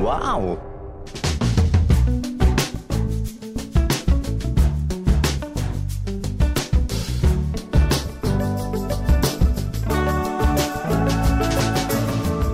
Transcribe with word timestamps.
Wow! 0.00 0.58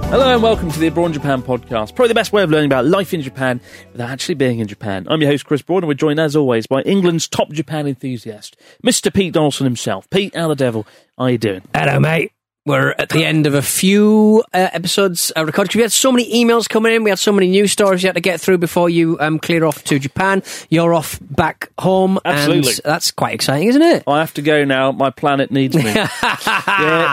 Hello 0.09 0.33
and 0.33 0.43
welcome 0.43 0.71
to 0.71 0.79
the 0.79 0.87
Abroad 0.87 1.07
in 1.07 1.13
Japan 1.13 1.43
podcast. 1.43 1.95
Probably 1.95 2.09
the 2.09 2.15
best 2.15 2.33
way 2.33 2.43
of 2.43 2.51
learning 2.51 2.67
about 2.67 2.87
life 2.87 3.13
in 3.13 3.21
Japan 3.21 3.61
without 3.93 4.09
actually 4.09 4.37
being 4.37 4.61
in 4.61 4.67
Japan. 4.67 5.07
I'm 5.11 5.21
your 5.21 5.31
host, 5.31 5.45
Chris 5.45 5.61
Broad, 5.61 5.83
and 5.83 5.89
we're 5.89 5.95
joined 5.95 6.21
as 6.21 6.35
always 6.35 6.67
by 6.67 6.81
England's 6.83 7.29
top 7.29 7.51
Japan 7.51 7.87
enthusiast, 7.87 8.57
Mr. 8.83 9.13
Pete 9.13 9.35
Donaldson 9.35 9.65
himself. 9.65 10.09
Pete, 10.09 10.35
how 10.35 10.49
the 10.49 10.55
devil 10.55 10.87
are 11.19 11.31
you 11.31 11.39
doing? 11.39 11.63
Hello, 11.75 12.01
mate. 12.01 12.33
We're 12.67 12.95
at 12.99 13.11
the 13.11 13.27
end 13.27 13.47
of 13.47 13.53
a 13.53 13.61
few 13.61 14.43
uh, 14.55 14.71
episodes 14.73 15.31
uh, 15.37 15.45
recorded. 15.45 15.75
We 15.75 15.83
had 15.83 15.93
so 15.93 16.11
many 16.11 16.33
emails 16.33 16.67
coming 16.67 16.95
in. 16.95 17.05
We 17.05 17.11
had 17.11 17.19
so 17.19 17.31
many 17.31 17.51
news 17.51 17.73
stories 17.73 18.03
you 18.03 18.07
had 18.07 18.15
to 18.15 18.23
get 18.23 18.41
through 18.41 18.57
before 18.57 18.89
you 18.89 19.19
um, 19.21 19.39
clear 19.39 19.67
off 19.67 19.85
to 19.85 19.99
Japan. 19.99 20.43
You're 20.71 20.95
off 20.95 21.19
back 21.21 21.71
home. 21.79 22.19
Absolutely. 22.25 22.71
And 22.71 22.81
that's 22.83 23.11
quite 23.11 23.35
exciting, 23.35 23.69
isn't 23.69 23.83
it? 23.83 24.05
I 24.07 24.21
have 24.21 24.33
to 24.35 24.43
go 24.43 24.65
now. 24.65 24.93
My 24.93 25.11
planet 25.11 25.51
needs 25.51 25.77
me. 25.77 25.85
yeah, 25.93 26.09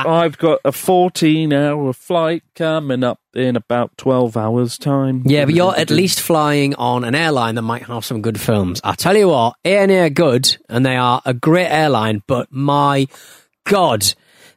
I've 0.07 0.37
got 0.37 0.61
a 0.63 0.71
14 0.71 1.51
hour 1.51 1.91
flight 1.91 2.43
coming 2.55 3.03
up 3.03 3.19
in 3.33 3.57
about 3.57 3.97
12 3.97 4.37
hours' 4.37 4.77
time. 4.77 5.23
Yeah, 5.25 5.43
but 5.43 5.53
you're 5.53 5.75
at 5.75 5.89
least 5.89 6.21
flying 6.21 6.75
on 6.75 7.03
an 7.03 7.13
airline 7.13 7.55
that 7.55 7.63
might 7.63 7.83
have 7.83 8.05
some 8.05 8.21
good 8.21 8.39
films. 8.39 8.79
I'll 8.85 8.95
tell 8.95 9.17
you 9.17 9.27
what, 9.27 9.55
ANA 9.65 10.05
are 10.05 10.09
good, 10.09 10.55
and 10.69 10.85
they 10.85 10.95
are 10.95 11.21
a 11.25 11.33
great 11.33 11.67
airline, 11.67 12.23
but 12.25 12.53
my 12.53 13.07
God, 13.65 14.13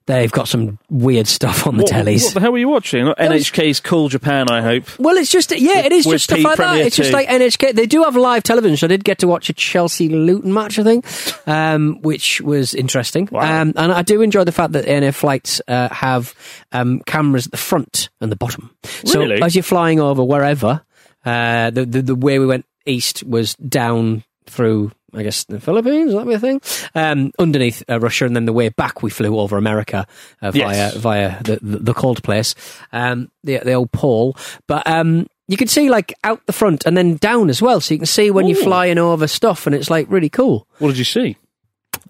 they've 0.06 0.30
got 0.32 0.48
some 0.48 0.78
weird 0.90 1.26
stuff 1.26 1.66
on 1.66 1.76
the 1.76 1.82
What, 1.84 1.92
tellies. 1.92 2.24
what 2.24 2.34
the 2.34 2.40
hell 2.40 2.52
were 2.52 2.58
you 2.58 2.68
watching? 2.68 3.06
NHK's 3.06 3.80
Cool 3.80 4.08
Japan, 4.08 4.50
I 4.50 4.60
hope. 4.62 4.98
Well, 4.98 5.16
it's 5.16 5.30
just 5.30 5.50
yeah, 5.58 5.78
it 5.80 5.92
is 5.92 6.06
With 6.06 6.14
just 6.16 6.24
stuff 6.24 6.42
like 6.42 6.58
that. 6.58 6.78
It's 6.80 6.96
just 6.96 7.12
like 7.12 7.28
NHK. 7.28 7.72
They 7.74 7.86
do 7.86 8.02
have 8.04 8.16
live 8.16 8.42
television, 8.42 8.76
so 8.76 8.86
I 8.86 8.88
did 8.88 9.04
get 9.04 9.18
to 9.20 9.26
watch 9.28 9.48
a 9.48 9.52
Chelsea 9.52 10.08
Luton 10.08 10.52
match, 10.52 10.78
I 10.78 10.82
think, 10.82 11.06
um, 11.48 12.00
which 12.02 12.40
was 12.40 12.74
interesting. 12.74 13.28
Wow. 13.32 13.62
Um, 13.62 13.72
and 13.76 13.92
I 13.92 14.02
do 14.02 14.20
enjoy 14.22 14.44
the 14.44 14.52
fact 14.52 14.72
that 14.72 14.86
ANA 14.86 15.12
flights 15.12 15.60
uh, 15.68 15.88
have 15.88 16.34
um, 16.72 17.00
cameras 17.06 17.46
at 17.46 17.52
the 17.52 17.56
front 17.58 18.08
and 18.20 18.30
the 18.30 18.36
bottom. 18.36 18.74
So 19.04 19.20
Really? 19.20 19.40
as 19.42 19.56
you're 19.56 19.62
flying 19.62 20.00
over 20.00 20.22
wherever, 20.22 20.82
uh, 21.24 21.70
the, 21.70 21.86
the 21.86 22.02
the 22.02 22.14
way 22.14 22.38
we 22.38 22.46
went 22.46 22.66
east 22.86 23.22
was 23.24 23.54
down 23.54 24.24
through. 24.46 24.92
I 25.14 25.22
guess 25.22 25.44
the 25.44 25.60
Philippines, 25.60 26.12
that 26.12 26.26
be 26.26 26.34
a 26.34 26.38
thing? 26.38 26.60
Um, 26.94 27.32
underneath 27.38 27.82
uh, 27.88 28.00
Russia, 28.00 28.24
and 28.26 28.34
then 28.34 28.44
the 28.46 28.52
way 28.52 28.68
back 28.68 29.02
we 29.02 29.10
flew 29.10 29.38
over 29.38 29.56
America 29.56 30.06
uh, 30.42 30.50
via 30.50 30.62
Yes. 30.66 30.96
via 30.96 31.42
the, 31.42 31.58
the, 31.62 31.78
the 31.78 31.94
cold 31.94 32.22
place, 32.22 32.54
um, 32.92 33.30
the 33.44 33.58
the 33.58 33.72
old 33.74 33.92
pole. 33.92 34.36
But 34.66 34.86
um, 34.86 35.26
you 35.48 35.56
can 35.56 35.68
see 35.68 35.88
like 35.90 36.14
out 36.24 36.44
the 36.46 36.52
front 36.52 36.84
and 36.86 36.96
then 36.96 37.16
down 37.16 37.48
as 37.50 37.60
well, 37.62 37.80
so 37.80 37.94
you 37.94 37.98
can 37.98 38.06
see 38.06 38.30
when 38.30 38.46
you're 38.48 38.62
flying 38.62 38.98
over 38.98 39.26
stuff, 39.26 39.66
and 39.66 39.74
it's 39.74 39.90
like 39.90 40.06
really 40.10 40.28
cool. 40.30 40.66
What 40.78 40.88
did 40.88 40.98
you 40.98 41.04
see? 41.04 41.36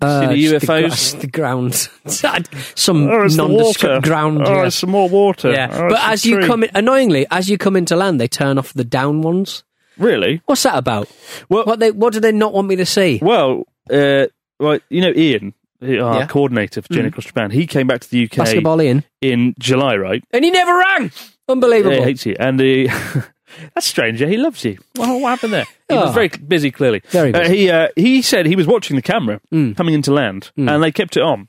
Uh, 0.00 0.20
see 0.34 0.48
the 0.48 0.56
UFOs? 0.56 1.20
the, 1.20 1.26
ground, 1.28 1.74
some 2.74 3.08
Oh, 3.08 3.26
nondescript 3.26 4.04
ground. 4.04 4.42
Oh, 4.44 4.62
yeah. 4.64 4.68
some 4.70 4.90
more 4.90 5.08
water. 5.08 5.52
Yeah. 5.52 5.68
Oh, 5.70 5.88
but 5.88 6.00
as 6.02 6.24
you 6.24 6.36
tree. 6.38 6.46
come 6.46 6.64
in, 6.64 6.70
annoyingly, 6.74 7.26
as 7.30 7.48
you 7.48 7.58
come 7.58 7.76
into 7.76 7.94
land, 7.94 8.20
they 8.20 8.26
turn 8.28 8.58
off 8.58 8.72
the 8.74 8.84
down 8.84 9.22
ones. 9.22 9.62
Really? 9.98 10.42
What's 10.46 10.62
that 10.64 10.76
about? 10.76 11.08
Well- 11.48 11.64
what 11.64 11.78
they 11.80 11.90
what 11.90 12.12
do 12.12 12.20
they 12.20 12.32
not 12.32 12.52
want 12.52 12.68
me 12.68 12.76
to 12.76 12.86
see? 12.86 13.18
Well, 13.22 13.64
uh, 13.90 14.26
right, 14.60 14.82
you 14.88 15.00
know 15.00 15.12
Ian, 15.14 15.54
our 15.82 15.88
Yeah. 16.20 16.26
coordinator 16.26 16.82
for 16.82 16.92
Journey 16.92 17.08
Across 17.08 17.26
Japan, 17.26 17.50
he 17.50 17.66
came 17.66 17.86
back 17.86 18.00
to 18.00 18.10
the 18.10 18.24
UK 18.24 18.36
Basketball 18.38 18.80
in, 18.80 19.04
in 19.20 19.54
July, 19.58 19.96
right? 19.96 20.24
and 20.32 20.44
he 20.44 20.50
never 20.50 20.76
rang. 20.76 21.10
Unbelievable. 21.48 21.92
Yeah, 21.94 22.00
he 22.00 22.04
hates 22.06 22.24
you. 22.26 22.34
And 22.40 22.58
he, 22.58 22.86
that's 23.74 23.86
strange. 23.86 24.20
Yeah, 24.20 24.28
he 24.28 24.36
loves 24.38 24.64
you. 24.64 24.78
Well, 24.96 25.20
what 25.20 25.30
happened 25.30 25.52
there? 25.52 25.64
He 25.88 25.94
Oh. 25.94 26.06
was 26.06 26.14
very 26.14 26.28
busy, 26.28 26.70
clearly. 26.70 27.02
Very 27.10 27.34
Uh, 27.34 27.48
he 27.48 27.70
uh, 27.70 27.88
he 27.96 28.22
said 28.22 28.46
he 28.46 28.56
was 28.56 28.66
watching 28.66 28.96
the 28.96 29.02
camera 29.02 29.40
Mm. 29.52 29.76
coming 29.76 29.94
into 29.94 30.12
land, 30.12 30.50
Mm. 30.58 30.70
and 30.74 30.82
they 30.82 30.90
kept 30.92 31.16
it 31.16 31.22
on. 31.22 31.48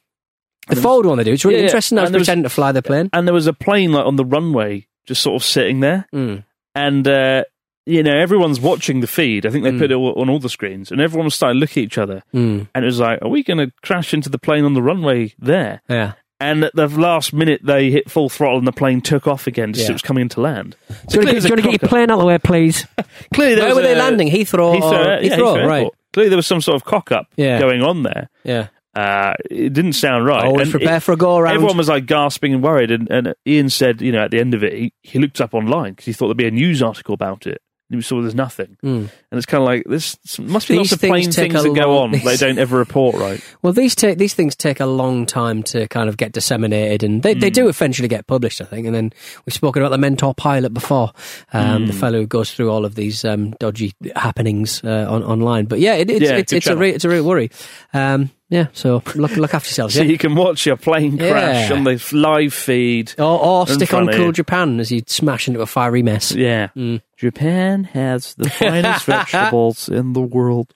the 0.68 0.76
forward 0.76 1.06
one 1.06 1.18
they 1.20 1.24
do. 1.24 1.32
It's 1.34 1.46
really 1.46 1.58
Yeah, 1.58 1.62
yeah. 1.62 1.66
interesting. 1.68 1.98
Was 1.98 2.06
And 2.08 2.14
there 2.16 2.20
was- 2.20 2.26
pretending 2.28 2.44
to 2.44 2.50
fly 2.50 2.72
the 2.72 2.82
plane. 2.82 3.10
And 3.14 3.28
there 3.28 3.34
was 3.36 3.46
a 3.48 3.54
plane 3.54 3.92
like 3.94 4.04
on 4.06 4.16
the 4.16 4.26
runway, 4.26 4.88
just 5.06 5.22
sort 5.22 5.36
of 5.42 5.44
sitting 5.46 5.80
there, 5.80 6.08
Mm. 6.14 6.44
and. 6.74 7.08
Uh, 7.08 7.44
you 7.86 8.02
know, 8.04 8.16
everyone's 8.16 8.60
watching 8.60 9.00
the 9.02 9.08
feed. 9.08 9.46
I 9.46 9.50
think 9.50 9.64
they 9.64 9.72
Mm. 9.72 9.80
put 9.80 9.92
it 9.92 9.96
all, 9.96 10.14
on 10.20 10.30
all 10.30 10.40
the 10.40 10.50
screens, 10.50 10.92
and 10.92 11.00
everyone 11.02 11.26
was 11.26 11.36
starting 11.36 11.58
to 11.58 11.60
look 11.62 11.72
at 11.72 11.78
each 11.78 11.98
other. 11.98 12.24
Mm. 12.34 12.68
And 12.74 12.84
it 12.84 12.88
was 12.88 13.00
like, 13.00 13.20
"Are 13.22 13.30
we 13.30 13.44
going 13.44 13.58
to 13.60 13.72
crash 13.84 14.14
into 14.14 14.30
the 14.30 14.40
plane 14.40 14.64
on 14.66 14.74
the 14.74 14.82
runway 14.82 15.34
there?" 15.40 15.82
Yeah. 15.90 16.14
And 16.40 16.66
at 16.66 16.76
the 16.76 16.88
last 16.90 17.32
minute, 17.32 17.62
they 17.64 17.92
hit 17.92 18.12
full 18.12 18.28
throttle, 18.28 18.58
and 18.58 18.68
the 18.68 18.72
plane 18.74 19.00
took 19.02 19.26
off 19.28 19.48
again. 19.48 19.72
Just 19.72 19.84
as 19.84 19.88
Yeah. 19.90 19.92
it 19.92 19.96
was 19.96 20.02
coming 20.02 20.24
into 20.24 20.42
land. 20.42 20.76
So 20.90 20.96
Do 20.96 20.96
you 20.96 21.20
want 21.20 21.28
to 21.44 21.48
get, 21.50 21.58
you 21.58 21.72
get 21.72 21.82
your 21.82 21.90
plane 21.90 22.10
out 22.12 22.16
of 22.16 22.20
the 22.20 22.26
way, 22.26 22.38
please? 22.40 22.86
Clearly, 23.34 23.62
Where 23.62 23.76
were 23.76 23.82
they 23.82 23.94
a- 23.94 23.98
landing? 23.98 24.30
Heathrow, 24.30 24.76
Heathrow, 24.78 24.82
or 25.20 25.24
yeah, 25.24 25.36
Heathrow, 25.38 25.56
Heathrow 25.58 25.66
right? 25.68 25.88
Clearly, 26.14 26.30
there 26.30 26.36
was 26.38 26.48
some 26.48 26.60
sort 26.62 26.76
of 26.76 26.84
cock 26.84 27.12
up 27.12 27.28
Yeah. 27.38 27.60
going 27.60 27.82
on 27.82 28.04
there. 28.04 28.30
Yeah. 28.44 28.68
Uh, 28.96 29.34
it 29.52 29.74
didn't 29.74 29.92
sound 29.94 30.26
right. 30.26 30.46
Always 30.46 30.62
And 30.64 30.72
prepare 30.72 30.98
it- 30.98 31.04
for 31.04 31.12
a 31.14 31.18
go 31.18 31.38
around. 31.38 31.56
Everyone 31.56 31.76
was 31.78 31.90
like 31.90 32.06
gasping 32.06 32.54
and 32.54 32.64
worried, 32.64 32.92
and, 32.92 33.10
and 33.12 33.34
Ian 33.48 33.70
said, 33.70 34.02
you 34.02 34.12
know, 34.12 34.24
at 34.24 34.32
the 34.32 34.40
end 34.40 34.54
of 34.54 34.64
it, 34.64 34.74
he, 34.74 34.94
he 35.04 35.20
looked 35.20 35.42
up 35.42 35.54
online 35.54 35.92
because 35.92 36.06
he 36.06 36.14
thought 36.14 36.28
there'd 36.28 36.38
be 36.38 36.48
a 36.48 36.52
news 36.52 36.82
article 36.82 37.14
about 37.14 37.46
it. 37.48 37.62
Saw 38.02 38.20
there's 38.22 38.34
nothing, 38.34 38.78
Mm. 38.84 38.98
and 38.98 39.10
it's 39.34 39.46
kind 39.46 39.62
of 39.62 39.68
like 39.68 39.84
this 39.86 40.18
must 40.40 40.68
be 40.68 40.74
These 40.74 40.78
lots 40.80 40.92
of 40.94 41.00
things 41.02 41.12
plain 41.12 41.32
things 41.32 41.54
a 41.66 41.70
that 41.70 41.76
go 41.76 41.94
long- 41.96 42.16
on 42.16 42.20
they 42.24 42.36
don't 42.36 42.58
ever 42.58 42.78
report, 42.80 43.16
right? 43.16 43.40
Well, 43.62 43.74
these 43.74 43.94
take 43.94 44.18
these 44.18 44.34
things 44.34 44.56
take 44.56 44.80
a 44.80 44.88
long 44.88 45.28
time 45.28 45.62
to 45.64 45.88
kind 45.88 46.10
of 46.10 46.18
get 46.18 46.32
disseminated, 46.32 47.04
and 47.04 47.22
they, 47.22 47.34
Hmm. 47.34 47.40
they 47.42 47.52
do 47.52 47.70
eventually 47.70 48.08
get 48.08 48.26
published, 48.26 48.60
I 48.60 48.66
think. 48.66 48.88
And 48.88 48.96
then 48.96 49.14
we've 49.46 49.54
spoken 49.54 49.84
about 49.84 49.90
the 49.92 50.00
Mentour 50.04 50.34
Pilot 50.36 50.74
before, 50.74 51.12
um, 51.54 51.86
the 51.86 51.94
Hmm. 51.94 52.00
fellow 52.00 52.20
who 52.22 52.28
goes 52.28 52.52
through 52.52 52.72
all 52.72 52.86
of 52.86 52.96
these 52.96 53.24
um, 53.24 53.52
dodgy 53.60 53.94
happenings 54.16 54.84
uh, 54.84 55.06
on 55.08 55.24
online. 55.24 55.66
But 55.66 55.80
yeah, 55.80 55.94
it, 55.94 56.10
it's 56.10 56.22
Yeah, 56.26 56.38
it's, 56.38 56.54
it's 56.54 56.68
a 56.68 56.76
re- 56.76 56.92
it's 56.92 57.06
a 57.06 57.10
real 57.10 57.24
worry. 57.24 57.52
Um, 57.94 58.32
yeah, 58.50 58.68
so 58.74 59.02
look 59.16 59.36
look 59.38 59.54
after 59.54 59.68
yourselves. 59.68 59.94
So 59.96 60.02
Yeah? 60.04 60.10
you 60.12 60.18
can 60.18 60.36
watch 60.36 60.66
your 60.66 60.78
plane 60.78 61.18
crash 61.18 61.70
Yeah. 61.70 61.76
on 61.76 61.84
the 61.84 62.10
live 62.14 62.54
feed. 62.54 63.14
Or, 63.18 63.40
or 63.44 63.68
stick 63.68 63.94
on 63.94 64.08
Cool. 64.12 64.32
Japan 64.32 64.80
as 64.80 64.92
you 64.92 65.02
smash 65.08 65.48
into 65.48 65.62
a 65.62 65.66
fiery 65.66 66.04
mess. 66.04 66.32
Yeah. 66.32 66.68
Mm. 66.76 67.02
Japan 67.18 67.86
has 67.86 68.36
the 68.36 68.50
finest 68.60 69.06
vegetables 69.06 69.90
in 69.90 70.14
the 70.14 70.22
world. 70.22 70.74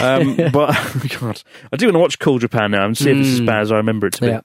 Um, 0.00 0.36
but 0.52 0.72
God, 1.18 1.42
I 1.72 1.76
do 1.76 1.86
want 1.86 1.94
to 1.94 1.98
watch 1.98 2.18
Cool 2.20 2.38
Japan 2.38 2.70
now 2.70 2.84
and 2.86 2.96
see 2.96 3.10
if 3.10 3.16
it's 3.16 3.28
as 3.28 3.40
Mm. 3.40 3.46
bad 3.46 3.62
as 3.62 3.72
I 3.72 3.76
remember 3.76 4.06
it 4.06 4.12
to 4.14 4.20
be. 4.20 4.26
Yeah. 4.28 4.40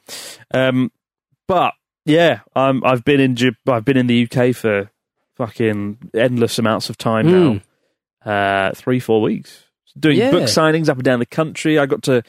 Um, 0.54 0.92
but 1.48 1.74
yeah, 2.06 2.40
um, 2.56 2.81
I've 2.84 3.06
been 3.06 3.19
in 3.19 3.38
I've 3.68 3.86
been 3.86 3.98
in 3.98 4.07
the 4.07 4.24
UK 4.31 4.56
for 4.56 4.90
fucking 5.36 5.98
endless 6.16 6.57
amounts 6.57 6.90
of 6.90 6.98
time 6.98 7.28
Mm. 7.28 7.62
now, 8.25 8.31
uh, 8.31 8.74
three 8.74 9.00
four 9.00 9.22
weeks. 9.22 9.65
Doing 9.97 10.18
Yeah. 10.18 10.31
book 10.31 10.44
signings 10.44 10.89
up 10.89 10.97
and 10.97 11.03
down 11.06 11.19
the 11.19 11.25
country. 11.25 11.80
I 11.80 11.86
got 11.86 12.03
to 12.03 12.21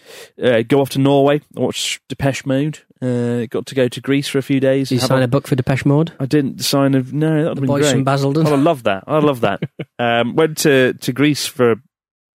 uh, 0.43 0.63
go 0.63 0.81
off 0.81 0.91
to 0.91 1.01
Norway 1.01 1.41
and 1.55 1.65
watch 1.65 2.01
Depeche 2.09 2.47
Mode. 2.47 2.79
Uh, 3.03 3.47
got 3.47 3.67
to 3.67 3.75
go 3.75 3.89
to 3.89 4.01
Greece 4.01 4.29
for 4.29 4.39
a 4.39 4.43
few 4.43 4.61
days. 4.61 4.89
Did 4.91 4.97
you 4.97 5.01
sign 5.01 5.21
a- 5.21 5.25
a 5.25 5.29
book 5.29 5.47
for 5.49 5.57
Depeche 5.57 5.85
Mode? 5.85 6.13
I 6.21 6.27
didn't 6.27 6.61
sign 6.63 6.95
a 6.95 7.03
no. 7.03 7.29
That 7.29 7.37
would 7.37 7.47
have 7.49 7.55
been 7.57 7.67
Boys 7.67 7.83
great. 7.83 7.91
from 7.93 8.05
Basildon. 8.05 8.47
I 8.47 8.55
love 8.55 8.85
that. 8.85 9.05
I'd 9.07 9.25
love 9.25 9.41
that. 9.41 9.63
um, 9.99 10.37
went 10.37 10.59
to, 10.59 10.93
to 10.95 11.13
Greece 11.13 11.47
for 11.47 11.75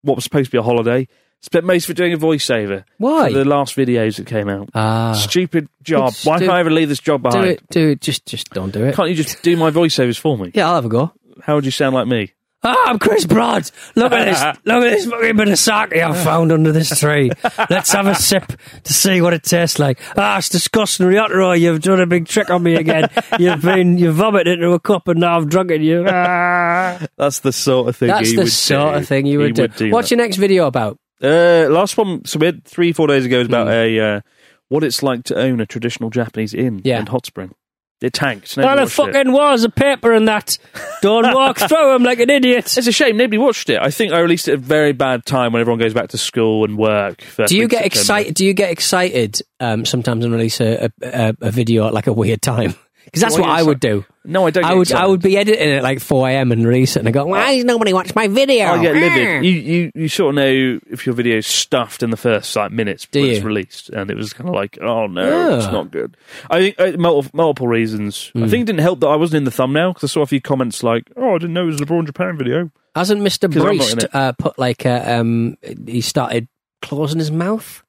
what 0.02 0.16
was 0.16 0.24
supposed 0.24 0.46
to 0.46 0.52
be 0.52 0.58
a 0.58 0.62
holiday. 0.62 1.08
Spent 1.40 1.64
most 1.64 1.84
of 1.86 1.90
it 1.90 1.94
doing 1.96 2.12
a 2.12 2.18
voiceover. 2.18 2.84
Why? 2.98 3.32
For 3.32 3.38
the 3.38 3.44
last 3.44 3.74
videos 3.74 4.16
that 4.18 4.26
came 4.26 4.48
out. 4.48 4.68
Ah, 4.74 5.12
Stupid 5.14 5.68
job. 5.82 6.12
Why 6.22 6.38
can't 6.38 6.50
I 6.50 6.60
ever 6.60 6.70
leave 6.70 6.88
this 6.88 7.00
job 7.00 7.22
behind? 7.22 7.44
do 7.44 7.50
it, 7.50 7.68
do 7.70 7.88
it. 7.88 8.00
Just 8.00 8.26
just 8.26 8.50
don't 8.50 8.70
do 8.70 8.84
it. 8.84 8.94
Can't 8.94 9.08
you 9.08 9.16
just 9.16 9.42
do 9.42 9.56
my 9.56 9.70
voiceovers 9.72 10.18
for 10.18 10.38
me? 10.38 10.52
Yeah, 10.54 10.68
I'll 10.68 10.76
have 10.76 10.84
a 10.84 10.88
go. 10.88 11.12
How 11.42 11.56
would 11.56 11.64
you 11.64 11.72
sound 11.72 11.94
like 11.96 12.06
me? 12.06 12.32
Ah, 12.64 12.90
I'm 12.90 12.98
Chris 13.00 13.24
Broad. 13.26 13.68
Look 13.96 14.12
at 14.12 14.24
this. 14.24 14.58
Look 14.64 14.84
at 14.84 14.90
this 14.90 15.06
fucking 15.06 15.36
bit 15.36 15.48
of 15.48 15.58
sake 15.58 15.94
I 15.96 16.14
found 16.24 16.52
under 16.52 16.70
this 16.70 16.96
tree. 17.00 17.30
Let's 17.68 17.92
have 17.92 18.06
a 18.06 18.14
sip 18.14 18.52
to 18.84 18.92
see 18.92 19.20
what 19.20 19.32
it 19.34 19.42
tastes 19.42 19.80
like. 19.80 19.98
Ah, 20.16 20.38
it's 20.38 20.48
disgusting, 20.48 21.06
Ryotaro. 21.06 21.58
You've 21.58 21.82
done 21.82 22.00
a 22.00 22.06
big 22.06 22.26
trick 22.28 22.50
on 22.50 22.62
me 22.62 22.76
again. 22.76 23.08
You've 23.38 23.62
been, 23.62 23.98
you 23.98 24.12
vomited 24.12 24.58
into 24.60 24.70
a 24.72 24.78
cup 24.80 25.08
and 25.08 25.18
now 25.20 25.38
I've 25.38 25.48
drunk 25.48 25.72
it. 25.72 25.80
You. 25.80 26.04
Ah. 26.08 27.04
That's 27.16 27.40
the 27.40 27.52
sort 27.52 27.88
of 27.88 27.96
thing. 27.96 28.08
That's 28.08 28.30
he 28.30 28.36
the 28.36 28.46
sort 28.46 28.94
do. 28.94 28.98
of 29.00 29.08
thing 29.08 29.26
you 29.26 29.40
He 29.40 29.46
would 29.46 29.54
do. 29.56 29.66
do 29.66 29.90
What's 29.90 30.10
that. 30.10 30.16
your 30.16 30.24
next 30.24 30.36
video 30.36 30.66
about? 30.66 30.98
Uh, 31.20 31.66
last 31.68 31.96
one, 31.96 32.24
so 32.24 32.38
we 32.38 32.46
had 32.46 32.64
three, 32.64 32.92
four 32.92 33.06
days 33.08 33.24
ago, 33.26 33.38
was 33.38 33.48
about 33.48 33.66
Hmm. 33.66 33.72
a 33.72 34.00
uh, 34.00 34.20
what 34.68 34.84
it's 34.84 35.02
like 35.02 35.24
to 35.24 35.36
own 35.36 35.60
a 35.60 35.66
traditional 35.66 36.10
Japanese 36.10 36.54
inn 36.54 36.80
Yeah. 36.84 37.00
in 37.00 37.06
Hot 37.06 37.26
Spring. 37.26 37.54
It 38.02 38.12
tanked. 38.12 38.56
Well, 38.56 38.66
Nobody 38.66 38.78
the 38.78 38.82
watched 38.82 38.98
it. 38.98 39.12
fucking 39.18 39.32
walls 39.32 39.64
of 39.64 39.74
paper 39.74 40.12
and 40.12 40.26
that. 40.28 40.58
Don't 41.02 41.32
walk 41.34 41.58
through 41.58 41.92
them 41.92 42.02
like 42.02 42.20
an 42.20 42.30
idiot. 42.30 42.76
It's 42.76 42.86
a 42.86 42.92
shame 42.92 43.16
nobody 43.16 43.38
watched 43.38 43.70
it. 43.70 43.78
I 43.80 43.90
think 43.90 44.12
I 44.12 44.18
released 44.18 44.48
it 44.48 44.52
at 44.52 44.58
a 44.58 44.62
very 44.62 44.92
bad 44.92 45.24
time 45.24 45.52
when 45.52 45.60
everyone 45.60 45.78
goes 45.78 45.94
back 45.94 46.08
to 46.10 46.18
school 46.18 46.64
and 46.64 46.76
work. 46.76 47.22
Do 47.46 47.56
you 47.56 47.68
get 47.68 47.82
September. 47.82 47.86
excited? 47.86 48.34
Do 48.34 48.44
you 48.44 48.54
get 48.54 48.70
excited 48.70 49.40
um, 49.60 49.84
sometimes 49.84 50.24
and 50.24 50.32
release 50.34 50.60
a, 50.60 50.90
a, 51.02 51.34
a 51.40 51.50
video 51.50 51.86
at 51.86 51.94
like 51.94 52.06
a 52.06 52.12
weird 52.12 52.42
time? 52.42 52.74
Because 53.04 53.20
that's 53.20 53.38
what 53.38 53.48
I 53.48 53.62
would 53.62 53.80
do. 53.80 54.04
No, 54.24 54.46
I 54.46 54.50
don't. 54.50 54.64
I 54.64 54.68
get 54.70 54.76
would 54.78 54.82
excited. 54.88 55.02
I 55.02 55.06
would 55.06 55.20
be 55.22 55.36
editing 55.36 55.68
it 55.68 55.82
like 55.82 55.98
four 56.00 56.28
a.m. 56.28 56.52
and 56.52 56.64
release 56.66 56.94
it, 56.96 57.00
and 57.00 57.08
I 57.08 57.10
go, 57.10 57.26
"Why 57.26 57.52
has 57.54 57.64
nobody 57.64 57.92
watched 57.92 58.14
my 58.14 58.28
video?" 58.28 58.66
I 58.66 58.80
get 58.80 58.94
Ah. 58.96 58.98
livid. 59.00 59.44
You, 59.44 59.50
you 59.50 59.92
you 59.94 60.08
sort 60.08 60.30
of 60.30 60.34
know 60.36 60.78
if 60.90 61.04
your 61.04 61.14
video's 61.14 61.46
stuffed 61.46 62.02
in 62.04 62.10
the 62.10 62.16
first 62.16 62.54
like 62.54 62.70
minutes 62.70 63.06
Do 63.06 63.20
before 63.20 63.30
it's 63.32 63.40
you? 63.40 63.46
released, 63.46 63.90
and 63.90 64.10
it 64.10 64.16
was 64.16 64.32
kind 64.32 64.48
of 64.48 64.54
like, 64.54 64.78
oh 64.80 65.06
no, 65.08 65.56
it's 65.58 65.66
not 65.66 65.90
good. 65.90 66.16
I 66.50 66.58
think 66.60 66.80
uh, 66.80 66.92
multiple, 66.98 67.36
multiple 67.36 67.66
reasons. 67.68 68.28
Hmm. 68.32 68.44
I 68.44 68.48
think 68.48 68.62
it 68.62 68.66
didn't 68.66 68.80
help 68.80 69.00
that 69.00 69.08
I 69.08 69.16
wasn't 69.16 69.38
in 69.38 69.44
the 69.44 69.50
thumbnail 69.50 69.92
because 69.94 70.10
I 70.10 70.12
saw 70.12 70.22
a 70.22 70.26
few 70.26 70.40
comments 70.40 70.82
like, 70.84 71.10
oh, 71.16 71.34
I 71.34 71.38
didn't 71.38 71.54
know 71.54 71.64
it 71.64 71.66
was 71.66 71.80
a 71.80 71.84
LeBron 71.84 72.06
Japan 72.06 72.38
video. 72.38 72.70
Hasn't 72.94 73.20
Mister 73.20 73.48
'Cause 73.48 73.56
I'm 73.56 73.62
not 73.64 73.72
in 73.72 73.78
Beast 73.78 73.98
it. 74.04 74.14
uh, 74.14 74.32
put 74.32 74.58
like 74.58 74.84
a, 74.84 75.18
um? 75.18 75.56
He 75.86 76.00
started 76.00 76.46
closing 76.80 77.18
his 77.18 77.30
mouth. 77.32 77.82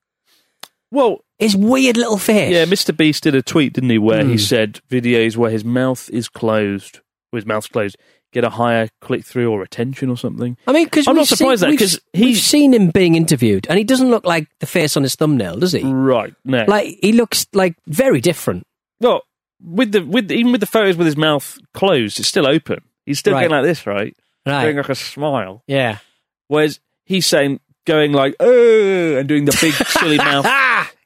Well, 0.91 1.23
His 1.43 1.55
weird 1.55 1.97
little 1.97 2.17
face. 2.17 2.51
yeah, 2.53 2.65
Mr. 2.65 2.95
Beast 2.95 3.23
did 3.23 3.35
a 3.35 3.41
tweet, 3.41 3.73
didn't 3.73 3.89
he, 3.89 3.97
where 3.97 4.23
Hmm. 4.23 4.31
he 4.31 4.37
said 4.37 4.79
videos 4.89 5.37
where 5.37 5.51
his 5.51 5.63
mouth 5.65 6.09
is 6.11 6.27
closed, 6.29 6.99
with 7.31 7.43
his 7.43 7.47
mouth's 7.47 7.67
closed, 7.67 7.97
get 8.31 8.43
a 8.43 8.49
higher 8.49 8.89
click 8.99 9.23
through 9.23 9.51
or 9.51 9.61
attention 9.61 10.09
or 10.09 10.17
something. 10.17 10.57
I 10.67 10.71
mean, 10.71 10.85
because 10.85 11.07
I'm 11.07 11.15
not 11.15 11.27
surprised 11.27 11.61
at 11.63 11.67
that, 11.67 11.69
we've, 11.71 11.79
'cause 11.79 11.99
we've 12.13 12.23
he's- 12.29 12.41
seen 12.43 12.73
him 12.73 12.89
being 12.89 13.13
interviewed, 13.15 13.67
and 13.69 13.77
he 13.77 13.83
doesn't 13.83 14.09
look 14.09 14.25
like 14.25 14.47
the 14.59 14.65
face 14.65 14.97
on 14.97 15.03
his 15.03 15.13
thumbnail, 15.15 15.57
does 15.59 15.73
he? 15.73 15.83
Right? 15.83 16.33
No. 16.43 16.65
Like 16.67 16.97
he 17.01 17.11
looks 17.13 17.45
like 17.53 17.75
very 17.87 18.21
different. 18.21 18.63
well, 18.99 19.21
with 19.65 19.91
the 19.93 20.03
with 20.05 20.31
even 20.31 20.51
with 20.51 20.61
the 20.61 20.67
photos 20.67 20.97
with 20.97 21.05
his 21.05 21.15
mouth 21.15 21.57
closed, 21.73 22.19
it's 22.19 22.27
still 22.27 22.47
open. 22.47 22.79
He's 23.05 23.19
still 23.19 23.33
Right. 23.33 23.41
going 23.47 23.51
like 23.51 23.63
this, 23.63 23.85
right? 23.85 24.15
Right. 24.45 24.63
Doing 24.63 24.77
like 24.77 24.89
a 24.89 24.95
smile. 24.95 25.63
Yeah. 25.67 25.99
Whereas 26.47 26.79
he's 27.05 27.25
saying 27.25 27.59
going 27.85 28.11
like 28.13 28.35
oh 28.39 29.17
and 29.17 29.27
doing 29.27 29.45
the 29.45 29.57
big 29.59 29.73
silly 29.87 30.17
mouth. 30.17 30.45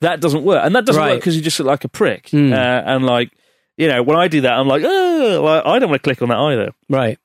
That 0.01 0.19
doesn't 0.19 0.43
work, 0.43 0.63
and 0.63 0.75
that 0.75 0.85
doesn't 0.85 1.01
work 1.01 1.19
because 1.19 1.35
you 1.35 1.41
just 1.41 1.59
look 1.59 1.67
like 1.67 1.83
a 1.83 1.89
prick. 1.89 2.29
Hmm. 2.29 2.53
Uh, 2.53 2.55
and 2.55 3.05
like 3.05 3.31
you 3.77 3.87
know, 3.87 4.01
when 4.03 4.17
I 4.17 4.27
do 4.27 4.41
that, 4.41 4.53
I'm 4.53 4.67
like 4.67 4.83
oh, 4.85 5.41
like, 5.43 5.65
I 5.65 5.79
don't 5.79 5.89
want 5.89 6.01
to 6.01 6.07
click 6.07 6.21
on 6.21 6.29
that 6.29 6.37
either. 6.37 6.71
Right. 6.89 7.17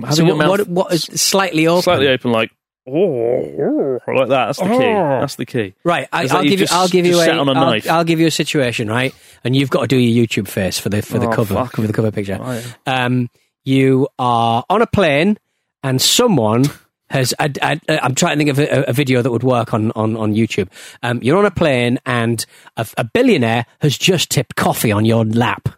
Having 0.00 0.16
so 0.16 0.24
what, 0.24 0.36
mouth 0.36 0.48
what, 0.48 0.68
what 0.68 0.92
is 0.92 1.02
slightly 1.04 1.66
open? 1.66 1.82
slightly 1.82 2.08
open, 2.08 2.32
like 2.32 2.50
oh, 2.88 3.98
like 4.08 4.28
that. 4.28 4.46
That's 4.46 4.58
the 4.58 4.64
key. 4.64 4.84
Oh. 4.84 5.20
That's 5.20 5.36
the 5.36 5.46
key. 5.46 5.74
Right, 5.84 6.08
I, 6.12 6.26
i'll 6.28 6.42
give 6.42 6.52
you. 6.52 6.56
just- 6.58 6.72
I'll 6.72 6.88
give 6.88 7.06
you 7.06 7.20
a. 7.20 7.28
a 7.28 7.44
I'll- 7.44 7.90
I'll 7.90 8.04
give 8.04 8.18
you 8.20 8.26
a 8.26 8.30
situation, 8.30 8.88
right? 8.88 9.14
And 9.44 9.54
you've 9.54 9.70
got 9.70 9.82
to 9.82 9.86
do 9.88 9.96
your 9.96 10.26
YouTube 10.26 10.48
face 10.48 10.78
for 10.78 10.88
the 10.88 11.02
for 11.02 11.18
the 11.18 11.28
Oh, 11.28 11.32
cover 11.32 11.64
for 11.66 11.82
the 11.82 11.92
cover 11.92 12.10
picture. 12.10 12.38
Right. 12.38 12.76
Um, 12.86 13.28
you 13.64 14.08
are 14.18 14.64
on 14.68 14.82
a 14.82 14.86
plane, 14.86 15.38
and 15.82 16.00
someone 16.00 16.64
has. 17.12 17.32
I, 17.38 17.52
I, 17.62 17.80
I'm 17.88 18.14
trying 18.14 18.38
to 18.38 18.44
think 18.44 18.50
of 18.50 18.58
a, 18.58 18.90
a 18.90 18.92
video 18.92 19.22
that 19.22 19.30
would 19.30 19.42
work 19.44 19.72
on 19.72 19.92
on 19.92 20.16
on 20.16 20.34
YouTube. 20.34 20.68
Um, 21.02 21.20
you're 21.22 21.38
on 21.38 21.44
a 21.46 21.50
plane, 21.50 21.98
and 22.04 22.44
a, 22.76 22.86
a 22.98 23.04
billionaire 23.04 23.66
has 23.80 23.96
just 23.96 24.30
tipped 24.30 24.56
coffee 24.56 24.90
on 24.92 25.04
your 25.04 25.24
lap. 25.24 25.68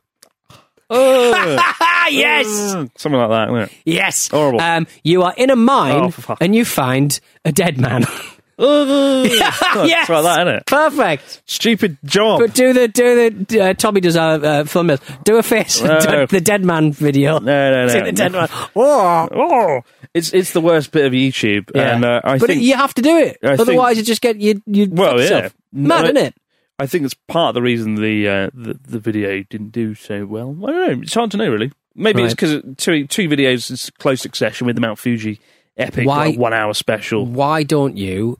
Oh, 0.90 1.30
yes, 2.10 2.46
uh, 2.46 2.86
something 2.96 3.18
like 3.20 3.30
that. 3.30 3.48
Isn't 3.48 3.62
it? 3.62 3.72
yes. 3.84 4.28
Horrible. 4.28 4.60
Um, 4.60 4.86
you 5.02 5.22
are 5.22 5.34
in 5.36 5.50
a 5.50 5.56
mine, 5.56 6.12
Oh, 6.28 6.36
and 6.40 6.54
you 6.54 6.64
find 6.64 7.18
a 7.44 7.52
dead 7.52 7.78
man. 7.78 8.04
yes, 8.58 10.08
like 10.08 10.22
that, 10.22 10.46
isn't 10.46 10.54
it? 10.56 10.66
Perfect. 10.66 11.42
Stupid 11.46 11.98
job. 12.04 12.40
But 12.40 12.54
do 12.54 12.72
the 12.72 12.88
do 12.88 13.30
the 13.30 13.60
uh, 13.60 13.74
Tommy 13.74 14.00
does 14.00 14.16
a 14.16 14.20
uh, 14.22 14.64
film. 14.64 14.86
mill. 14.88 14.98
Do 15.24 15.36
a 15.38 15.42
face. 15.42 15.82
No. 15.82 15.98
do 16.00 16.26
the 16.26 16.40
dead 16.40 16.64
man 16.64 16.92
video. 16.92 17.38
No, 17.40 17.70
no, 17.70 17.86
no. 17.86 18.04
The 18.04 18.12
dead 18.12 18.32
man. 18.32 18.48
Oh. 18.76 19.28
Oh, 19.32 19.80
it's 20.12 20.32
it's 20.32 20.52
the 20.52 20.60
worst 20.60 20.92
bit 20.92 21.04
of 21.06 21.12
YouTube, 21.12 21.70
Yeah. 21.74 21.94
and 21.96 22.04
uh, 22.04 22.20
I 22.22 22.38
but 22.38 22.46
think 22.48 22.62
you 22.62 22.76
have 22.76 22.94
to 22.94 23.02
do 23.02 23.16
it. 23.18 23.38
I 23.42 23.54
Otherwise, 23.54 23.96
think- 23.96 23.98
you 23.98 24.04
just 24.04 24.20
get 24.22 24.40
you. 24.40 24.62
you 24.66 24.88
Well, 24.90 25.20
yeah. 25.20 25.48
Mad, 25.72 26.02
No, 26.02 26.04
isn't 26.04 26.16
it? 26.16 26.34
I 26.78 26.86
think 26.86 27.04
it's 27.04 27.14
part 27.14 27.50
of 27.50 27.54
the 27.54 27.62
reason 27.62 27.96
the 27.96 28.28
uh, 28.28 28.50
the, 28.54 28.78
the 28.82 28.98
video 28.98 29.42
didn't 29.48 29.70
do 29.70 29.94
so 29.94 30.26
well. 30.26 30.56
I 30.64 30.70
don't 30.70 30.96
know. 30.96 31.02
It's 31.02 31.14
hard 31.14 31.30
to 31.32 31.36
know, 31.36 31.48
really. 31.48 31.72
Maybe 31.96 32.22
it's 32.22 32.34
because 32.34 32.62
two 32.76 33.06
two 33.06 33.28
videos 33.28 33.70
in 33.70 33.92
close 33.98 34.20
succession 34.20 34.66
with 34.66 34.74
the 34.76 34.80
Mount 34.80 34.98
Fuji 34.98 35.40
epic 35.76 36.06
Why- 36.06 36.34
one 36.34 36.52
hour 36.52 36.74
special. 36.74 37.26
Why 37.26 37.62
don't 37.62 37.96
you 37.96 38.38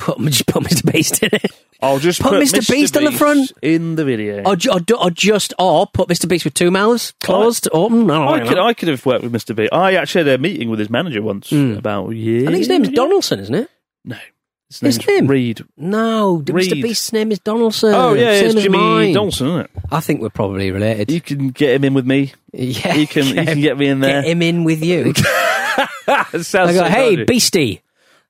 put 0.00 0.18
just 0.22 0.46
put 0.46 0.62
Mr. 0.64 0.92
Beast 0.92 1.22
in 1.22 1.30
it, 1.32 1.52
I'll 1.82 1.98
just 1.98 2.20
Put 2.20 2.32
put, 2.32 2.42
Mr. 2.42 2.68
Beast 2.68 2.96
on 2.96 3.04
the 3.04 3.12
front. 3.12 3.52
in 3.62 3.96
the 3.96 4.04
video. 4.04 4.42
or, 4.44 4.56
ju- 4.56 4.70
or, 4.72 4.80
or 4.98 5.10
just 5.10 5.54
or 5.58 5.86
put 5.86 6.08
Mr. 6.08 6.28
Beast 6.28 6.44
with 6.44 6.54
two 6.54 6.70
mouths 6.70 7.12
closed, 7.20 7.68
open? 7.72 8.10
I, 8.10 8.14
don't 8.14 8.28
I 8.28 8.38
know. 8.40 8.48
could 8.48 8.58
I 8.58 8.74
could 8.74 8.88
have 8.88 9.06
worked 9.06 9.22
with 9.22 9.32
Mr. 9.32 9.54
Beast. 9.54 9.72
I 9.72 9.94
actually 9.94 10.30
had 10.30 10.40
a 10.40 10.42
meeting 10.42 10.68
with 10.68 10.78
his 10.78 10.90
manager 10.90 11.22
once 11.22 11.50
hmm. 11.50 11.74
about 11.78 12.10
a 12.10 12.16
year. 12.16 12.42
I 12.42 12.46
think 12.46 12.58
his 12.58 12.68
name's. 12.68 12.88
Donaldson, 12.90 13.40
isn't 13.40 13.54
it? 13.54 13.70
No, 14.04 14.16
his 14.68 14.80
His 14.80 14.98
name's 14.98 15.08
name? 15.08 15.26
Reed. 15.26 15.64
No, 15.76 16.42
Mr. 16.44 16.54
Reed. 16.54 16.82
Beast's 16.82 17.12
name 17.12 17.32
is 17.32 17.38
Donaldson. 17.40 17.94
Oh 17.94 18.12
yeah, 18.14 18.34
same 18.34 18.46
it's 18.46 18.56
as 18.56 18.62
Jimmy 18.62 18.78
mine. 18.78 19.14
Donaldson, 19.14 19.46
isn't 19.48 19.60
it? 19.62 19.70
I 19.90 20.00
think 20.00 20.20
we're 20.20 20.28
probably 20.30 20.70
related. 20.70 21.10
You 21.10 21.20
can 21.20 21.48
get 21.48 21.74
him 21.74 21.84
in 21.84 21.94
with 21.94 22.06
me. 22.06 22.34
yeah, 22.52 22.94
You 22.94 23.06
can 23.06 23.26
you 23.26 23.34
can 23.44 23.60
get 23.60 23.76
me 23.78 23.86
in 23.86 24.00
there. 24.00 24.22
get 24.22 24.30
him 24.30 24.42
in 24.42 24.64
with 24.64 24.84
you. 24.84 25.12
It 25.12 25.16
sounds 26.44 26.70
I 26.70 26.72
go, 26.72 26.78
so 26.80 26.84
hey, 26.84 27.16
dodgy. 27.16 27.24
Beastie, 27.24 27.82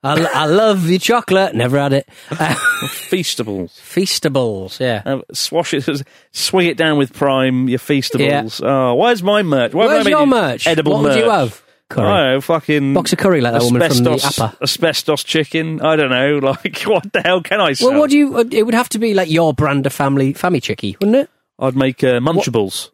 I, 0.02 0.24
I 0.24 0.46
love 0.46 0.88
your 0.88 0.98
chocolate. 0.98 1.54
Never 1.54 1.78
had 1.78 1.92
it. 1.92 2.08
Uh, 2.30 2.54
Feastables. 2.88 3.70
Feastables, 3.80 4.80
yeah. 4.80 5.02
Uh, 5.04 5.20
swash 5.32 5.74
it, 5.74 5.84
swing 6.32 6.66
it 6.68 6.76
down 6.76 6.96
with 6.98 7.12
Prime. 7.12 7.68
Your 7.68 7.78
Feastables. 7.78 8.62
Oh, 8.64 8.94
where's 8.94 9.22
my 9.22 9.42
merch? 9.42 9.74
Why 9.74 9.86
Where's 9.86 10.06
your 10.06 10.20
you 10.20 10.26
merch? 10.26 10.66
Edible 10.66 10.92
what 10.94 11.02
merch. 11.02 11.16
would 11.16 11.24
you 11.24 11.30
have? 11.30 11.62
Curry. 11.90 12.06
I 12.06 12.20
don't 12.22 12.34
know, 12.34 12.40
fucking 12.40 12.94
Box 12.94 13.12
of 13.12 13.18
curry 13.18 13.40
like 13.40 13.52
that 13.52 13.62
woman 13.62 13.82
from 13.90 14.04
the 14.04 14.12
asbestos, 14.12 14.38
Appa. 14.38 14.56
asbestos 14.62 15.24
chicken. 15.24 15.80
I 15.80 15.96
don't 15.96 16.10
know. 16.10 16.38
Like, 16.42 16.80
what 16.82 17.12
the 17.12 17.20
hell 17.20 17.42
can 17.42 17.60
I 17.60 17.72
sell? 17.72 17.90
Well, 17.90 17.98
what 17.98 18.10
do 18.10 18.16
you? 18.16 18.36
uh, 18.38 18.44
It 18.52 18.62
would 18.64 18.74
have 18.74 18.88
to 18.90 19.00
be 19.00 19.12
like 19.12 19.28
your 19.28 19.52
brand 19.52 19.86
of 19.86 19.92
family, 19.92 20.32
Famichiki, 20.32 20.96
wouldn't 21.00 21.16
it? 21.16 21.30
I'd 21.58 21.74
make 21.74 22.04
uh, 22.04 22.20
Munchables. 22.20 22.90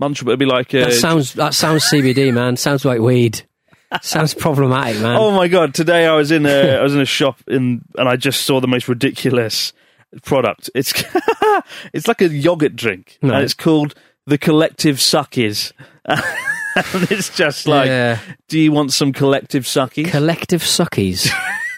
Munchable 0.00 0.26
would 0.26 0.38
be 0.38 0.46
like. 0.46 0.72
Uh, 0.72 0.84
That 0.84 0.92
sounds 0.92 1.34
that 1.34 1.52
sounds 1.52 1.82
CBD, 1.90 2.32
man. 2.32 2.56
Sounds 2.56 2.84
like 2.84 3.00
weed. 3.00 3.42
Sounds 4.02 4.34
problematic, 4.34 5.00
man. 5.00 5.16
Oh 5.16 5.30
my 5.30 5.48
god! 5.48 5.74
Today 5.74 6.06
I 6.06 6.14
was 6.14 6.30
in 6.30 6.44
a 6.46 6.76
I 6.78 6.82
was 6.82 6.94
in 6.94 7.00
a 7.00 7.06
shop 7.06 7.38
in 7.48 7.82
and 7.96 8.08
I 8.08 8.16
just 8.16 8.42
saw 8.42 8.60
the 8.60 8.68
most 8.68 8.86
ridiculous 8.88 9.72
product. 10.24 10.68
It's 10.74 10.92
it's 11.94 12.06
like 12.08 12.20
a 12.20 12.28
yogurt 12.28 12.76
drink 12.76 13.18
Right. 13.22 13.32
and 13.34 13.42
it's 13.44 13.54
called 13.54 13.94
the 14.26 14.36
Collective 14.38 14.96
Suckies. 14.96 15.72
and 16.04 17.10
it's 17.10 17.34
just 17.34 17.66
like, 17.66 17.86
Yeah. 17.86 18.18
do 18.48 18.58
you 18.58 18.72
want 18.72 18.92
some 18.92 19.12
Collective 19.12 19.64
Suckies? 19.64 20.10
Collective 20.10 20.62
suckies. 20.62 21.30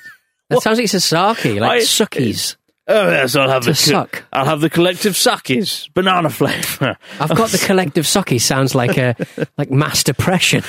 that 0.49 0.63
sounds 0.63 0.79
like 0.79 0.85
it's 0.85 0.95
a 0.95 1.01
sake, 1.01 1.61
like 1.61 1.71
I- 1.71 1.79
suckies. 1.85 2.57
oh 2.89 3.09
yes, 3.09 3.37
I'll 3.37 3.49
have 3.51 3.63
To 3.63 3.71
the 3.71 3.75
suck. 3.77 4.25
I'll 4.33 4.47
have 4.47 4.61
the 4.61 4.71
Collective 4.71 5.13
Suckies, 5.15 5.89
banana 5.95 6.29
flavour. 6.29 6.97
I've 7.21 7.35
got 7.37 7.51
the 7.51 7.59
collective 7.65 8.05
suckies. 8.05 8.41
Sounds 8.43 8.75
like 8.75 8.99
a 8.99 9.15
like 9.57 9.71
mass 9.71 10.03
depression. 10.03 10.65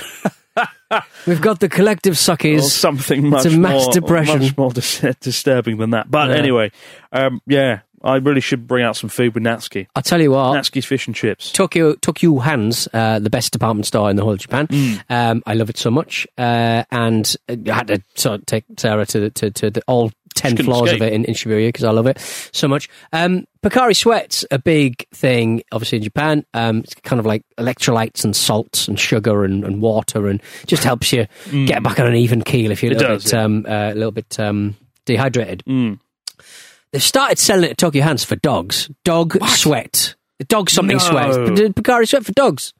We've 1.25 1.41
got 1.41 1.60
the 1.60 1.70
collective 1.70 2.13
or 2.13 2.15
suckies. 2.15 2.63
something 2.63 3.29
much 3.29 3.46
a 3.46 3.51
mass 3.51 3.86
more, 3.86 3.93
depression. 3.93 4.39
much 4.39 4.58
more 4.58 4.72
dis- 4.72 5.03
disturbing 5.22 5.77
than 5.77 5.91
that. 5.91 6.12
But 6.12 6.29
Yeah. 6.29 6.36
anyway, 6.36 6.72
um, 7.13 7.41
yeah, 7.48 7.79
I 8.03 8.15
really 8.17 8.41
should 8.41 8.67
bring 8.67 8.84
out 8.84 8.98
some 8.98 9.10
food 9.10 9.34
with 9.36 9.43
Natsuki. 9.43 9.88
I'll 9.96 10.01
tell 10.01 10.20
you 10.22 10.31
what. 10.31 10.53
Natsuki's 10.58 10.86
fish 10.86 11.08
and 11.08 11.15
chips. 11.15 11.51
Tokyo 11.51 11.93
Tokyo 11.96 12.39
Hands, 12.39 12.88
uh, 12.93 13.20
the 13.20 13.29
best 13.29 13.53
department 13.53 13.86
store 13.86 14.10
in 14.10 14.15
the 14.17 14.24
whole 14.24 14.34
of 14.34 14.39
Japan. 14.39 14.67
Mm. 14.67 15.01
Um, 15.10 15.43
I 15.46 15.53
love 15.53 15.70
it 15.70 15.77
so 15.77 15.91
much, 15.91 16.27
uh, 16.38 16.84
and 16.91 17.34
I 17.48 17.58
had 17.74 17.88
to 17.88 18.01
sort 18.15 18.39
of 18.41 18.46
take 18.48 18.65
Sarah 18.77 19.05
to 19.05 19.20
the, 19.22 19.29
to, 19.29 19.51
to 19.51 19.70
the, 19.70 19.81
all 19.88 20.12
ten 20.33 20.55
floors 20.57 20.89
escape. 20.91 21.01
of 21.01 21.07
it 21.07 21.13
in, 21.13 21.25
in 21.25 21.33
Shibuya 21.33 21.67
because 21.69 21.83
I 21.83 21.91
love 21.91 22.07
it 22.07 22.19
so 22.51 22.67
much. 22.67 22.89
Um, 23.13 23.45
Pocari 23.63 23.95
Sweat's 23.95 24.45
a 24.51 24.59
big 24.59 25.05
thing, 25.13 25.61
obviously 25.71 25.97
in 26.00 26.03
Japan. 26.03 26.45
Um, 26.53 26.79
it's 26.79 26.95
kind 26.95 27.19
of 27.19 27.25
like 27.25 27.43
electrolytes 27.57 28.23
and 28.23 28.35
salts 28.35 28.88
and 28.88 29.00
sugar 29.00 29.43
and, 29.43 29.63
and 29.63 29.81
water, 29.81 30.27
and 30.27 30.41
just 30.65 30.83
helps 30.83 31.11
you 31.13 31.27
get 31.65 31.83
back 31.83 32.00
on 32.00 32.07
an 32.07 32.15
even 32.15 32.41
keel 32.41 32.71
if 32.71 32.81
you're 32.83 32.91
a 32.91 32.95
Mm. 32.95 33.00
Little 33.00 33.15
does, 33.17 33.23
bit 33.25 33.33
yeah. 33.33 33.43
um, 33.43 33.65
uh, 33.67 33.91
a 33.91 33.95
little 33.95 34.11
bit 34.11 34.39
um, 34.39 34.75
dehydrated. 35.05 35.63
Mm. 35.67 36.00
They've 36.91 37.01
started 37.03 37.39
selling 37.39 37.63
it 37.65 37.71
at 37.71 37.77
Tokyo 37.77 38.03
Hands 38.03 38.23
for 38.23 38.35
dogs. 38.38 38.89
Dog 39.05 39.38
sweat. 39.47 40.15
Dog 40.47 40.69
something 40.69 40.97
No. 40.97 41.03
sweat. 41.03 41.27
Pocari 41.75 42.07
sweat 42.07 42.25
for 42.25 42.33
dogs. 42.33 42.73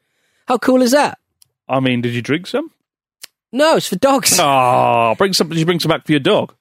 How 0.48 0.58
cool 0.58 0.82
is 0.82 0.92
that? 0.92 1.18
I 1.70 1.80
mean, 1.80 2.02
did 2.02 2.14
you 2.14 2.22
drink 2.22 2.48
some? 2.48 2.72
No, 3.54 3.76
it's 3.78 3.88
for 3.88 3.96
dogs. 3.98 4.38
Oh, 4.42 5.14
bring 5.18 5.32
some. 5.34 5.48
Did 5.50 5.60
you 5.60 5.66
bring 5.66 5.80
some 5.80 5.90
back 5.90 6.06
for 6.06 6.12
your 6.12 6.20
dog? 6.20 6.54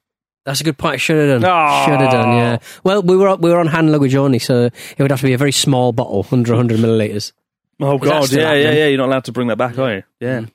That's 0.45 0.61
a 0.61 0.63
good 0.63 0.77
point. 0.77 0.95
I 0.95 0.97
should 0.97 1.17
have 1.29 1.41
done. 1.41 1.51
Oh. 1.51 1.85
Should 1.85 1.99
have 2.01 2.11
done. 2.11 2.35
Yeah. 2.37 2.57
Well, 2.83 3.01
we 3.03 3.15
were 3.15 3.35
we 3.35 3.49
were 3.51 3.59
on 3.59 3.67
hand 3.67 3.91
luggage 3.91 4.15
only, 4.15 4.39
so 4.39 4.65
it 4.65 4.99
would 4.99 5.11
have 5.11 5.19
to 5.21 5.27
be 5.27 5.33
a 5.33 5.37
very 5.37 5.51
small 5.51 5.91
bottle, 5.91 6.25
under 6.31 6.51
100 6.53 6.79
milliliters. 6.79 7.31
Oh 7.79 7.97
God, 7.97 8.31
yeah, 8.31 8.39
yeah, 8.39 8.47
happening? 8.47 8.77
yeah. 8.77 8.85
You're 8.87 8.97
not 8.97 9.07
allowed 9.07 9.23
to 9.25 9.31
bring 9.31 9.47
that 9.47 9.57
back, 9.57 9.77
are 9.77 9.95
you? 9.95 10.03
Yeah. 10.19 10.45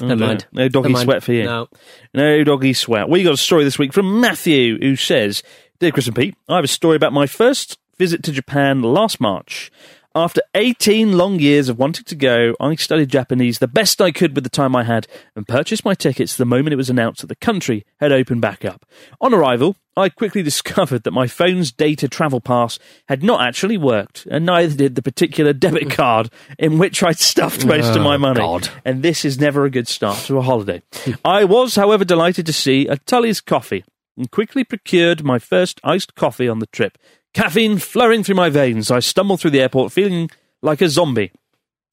Oh, 0.00 0.06
Never 0.06 0.24
mind. 0.26 0.46
No 0.52 0.68
doggy 0.68 0.88
Never 0.88 0.92
mind. 0.94 1.04
sweat 1.04 1.22
for 1.22 1.32
you. 1.32 1.44
No. 1.44 1.68
No 2.14 2.44
doggy 2.44 2.72
sweat. 2.72 3.08
We 3.08 3.22
got 3.22 3.34
a 3.34 3.36
story 3.36 3.64
this 3.64 3.78
week 3.78 3.92
from 3.92 4.20
Matthew, 4.20 4.78
who 4.78 4.96
says, 4.96 5.42
"Dear 5.80 5.90
Chris 5.90 6.06
and 6.06 6.16
Pete, 6.16 6.34
I 6.48 6.56
have 6.56 6.64
a 6.64 6.68
story 6.68 6.96
about 6.96 7.12
my 7.12 7.26
first 7.26 7.78
visit 7.98 8.22
to 8.24 8.32
Japan 8.32 8.82
last 8.82 9.20
March." 9.20 9.70
After 10.14 10.42
18 10.54 11.16
long 11.16 11.38
years 11.40 11.70
of 11.70 11.78
wanting 11.78 12.04
to 12.04 12.14
go, 12.14 12.54
I 12.60 12.74
studied 12.74 13.08
Japanese 13.08 13.58
the 13.60 13.66
best 13.68 14.00
I 14.00 14.10
could 14.12 14.34
with 14.34 14.44
the 14.44 14.50
time 14.50 14.76
I 14.76 14.84
had 14.84 15.06
and 15.34 15.48
purchased 15.48 15.86
my 15.86 15.94
tickets 15.94 16.36
the 16.36 16.44
moment 16.44 16.74
it 16.74 16.76
was 16.76 16.90
announced 16.90 17.22
that 17.22 17.28
the 17.28 17.34
country 17.36 17.86
had 17.98 18.12
opened 18.12 18.42
back 18.42 18.62
up. 18.64 18.84
On 19.22 19.32
arrival, 19.32 19.76
I 19.96 20.10
quickly 20.10 20.42
discovered 20.42 21.04
that 21.04 21.12
my 21.12 21.26
phone's 21.26 21.72
data 21.72 22.08
travel 22.08 22.40
pass 22.40 22.78
had 23.08 23.22
not 23.22 23.40
actually 23.40 23.78
worked, 23.78 24.26
and 24.30 24.44
neither 24.44 24.76
did 24.76 24.96
the 24.96 25.02
particular 25.02 25.54
debit 25.54 25.90
card 25.96 26.28
in 26.58 26.78
which 26.78 27.02
I'd 27.02 27.18
stuffed 27.18 27.64
most 27.64 27.96
of 27.96 28.02
my 28.02 28.16
Oh, 28.16 28.18
money. 28.18 28.40
God. 28.40 28.68
And 28.84 29.02
this 29.02 29.24
is 29.24 29.38
never 29.40 29.64
a 29.64 29.70
good 29.70 29.88
start 29.88 30.18
to 30.26 30.36
a 30.36 30.42
holiday. 30.42 30.82
I 31.24 31.44
was, 31.44 31.76
however, 31.76 32.04
delighted 32.04 32.44
to 32.46 32.52
see 32.52 32.86
a 32.86 32.96
Tully's 32.98 33.40
coffee 33.40 33.84
and 34.18 34.30
quickly 34.30 34.62
procured 34.62 35.24
my 35.24 35.38
first 35.38 35.80
iced 35.82 36.14
coffee 36.14 36.48
on 36.48 36.58
the 36.58 36.66
trip. 36.66 36.98
Caffeine 37.34 37.78
flowing 37.78 38.22
through 38.22 38.34
my 38.34 38.50
veins, 38.50 38.90
I 38.90 39.00
stumbled 39.00 39.40
through 39.40 39.52
the 39.52 39.60
airport 39.60 39.92
feeling 39.92 40.30
like 40.60 40.80
a 40.80 40.88
zombie. 40.88 41.32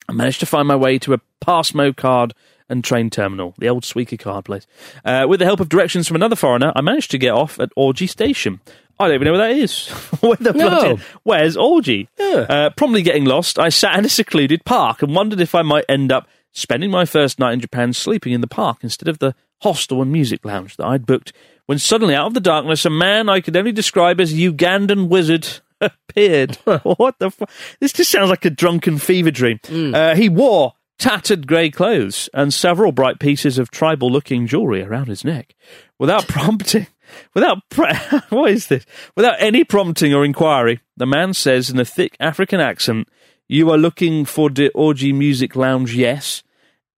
I 0.08 0.12
managed 0.12 0.40
to 0.40 0.46
find 0.46 0.68
my 0.68 0.76
way 0.76 0.98
to 0.98 1.14
a 1.14 1.20
Pasmo 1.44 1.96
card 1.96 2.34
and 2.68 2.84
train 2.84 3.10
terminal, 3.10 3.54
the 3.58 3.68
old 3.68 3.84
Suica 3.84 4.18
card 4.18 4.44
place. 4.44 4.66
Uh, 5.04 5.26
with 5.28 5.40
the 5.40 5.46
help 5.46 5.60
of 5.60 5.68
directions 5.68 6.06
from 6.06 6.16
another 6.16 6.36
foreigner, 6.36 6.72
I 6.76 6.82
managed 6.82 7.10
to 7.12 7.18
get 7.18 7.32
off 7.32 7.58
at 7.58 7.74
Oji 7.76 8.08
Station. 8.08 8.60
I 8.98 9.06
don't 9.06 9.14
even 9.14 9.26
know 9.26 9.32
where 9.32 9.48
that 9.48 9.56
is. 9.56 9.88
where 10.20 10.36
the 10.36 10.52
No. 10.52 10.98
Where's 11.22 11.56
Oji? 11.56 12.08
Uh, 12.20 12.70
promptly 12.70 13.02
getting 13.02 13.24
lost, 13.24 13.58
I 13.58 13.70
sat 13.70 13.98
in 13.98 14.04
a 14.04 14.10
secluded 14.10 14.64
park 14.64 15.02
and 15.02 15.14
wondered 15.14 15.40
if 15.40 15.54
I 15.54 15.62
might 15.62 15.86
end 15.88 16.12
up 16.12 16.28
spending 16.52 16.90
my 16.90 17.04
first 17.04 17.38
night 17.38 17.54
in 17.54 17.60
Japan 17.60 17.92
sleeping 17.92 18.32
in 18.32 18.40
the 18.40 18.46
park 18.46 18.78
instead 18.82 19.08
of 19.08 19.18
the 19.18 19.34
hostel 19.62 20.02
and 20.02 20.12
music 20.12 20.44
lounge 20.44 20.76
that 20.76 20.86
I'd 20.86 21.06
booked. 21.06 21.32
When 21.70 21.78
suddenly, 21.78 22.16
out 22.16 22.26
of 22.26 22.34
the 22.34 22.40
darkness, 22.40 22.84
a 22.84 22.90
man 22.90 23.28
I 23.28 23.40
could 23.40 23.56
only 23.56 23.70
describe 23.70 24.20
as 24.20 24.34
Ugandan 24.34 25.08
wizard 25.08 25.46
appeared. 25.80 26.56
what 26.82 27.20
the? 27.20 27.30
Fu- 27.30 27.44
this 27.78 27.92
just 27.92 28.10
sounds 28.10 28.28
like 28.28 28.44
a 28.44 28.50
drunken 28.50 28.98
fever 28.98 29.30
dream. 29.30 29.60
Uh, 29.94 30.16
he 30.16 30.28
wore 30.28 30.72
tattered 30.98 31.46
grey 31.46 31.70
clothes 31.70 32.28
and 32.34 32.52
several 32.52 32.90
bright 32.90 33.20
pieces 33.20 33.56
of 33.56 33.70
tribal-looking 33.70 34.48
jewellery 34.48 34.82
around 34.82 35.06
his 35.06 35.24
neck. 35.24 35.54
Without 35.96 36.26
prompting, 36.28 36.88
without 37.34 37.58
pre- 37.70 37.94
what 38.30 38.50
is 38.50 38.66
this? 38.66 38.84
Without 39.14 39.36
any 39.38 39.62
prompting 39.62 40.12
or 40.12 40.24
inquiry, 40.24 40.80
the 40.96 41.06
man 41.06 41.34
says 41.34 41.70
in 41.70 41.78
a 41.78 41.84
thick 41.84 42.16
African 42.18 42.58
accent, 42.58 43.08
"You 43.46 43.70
are 43.70 43.78
looking 43.78 44.24
for 44.24 44.50
the 44.50 44.72
Oji 44.74 45.14
music 45.14 45.54
lounge, 45.54 45.94
yes." 45.94 46.42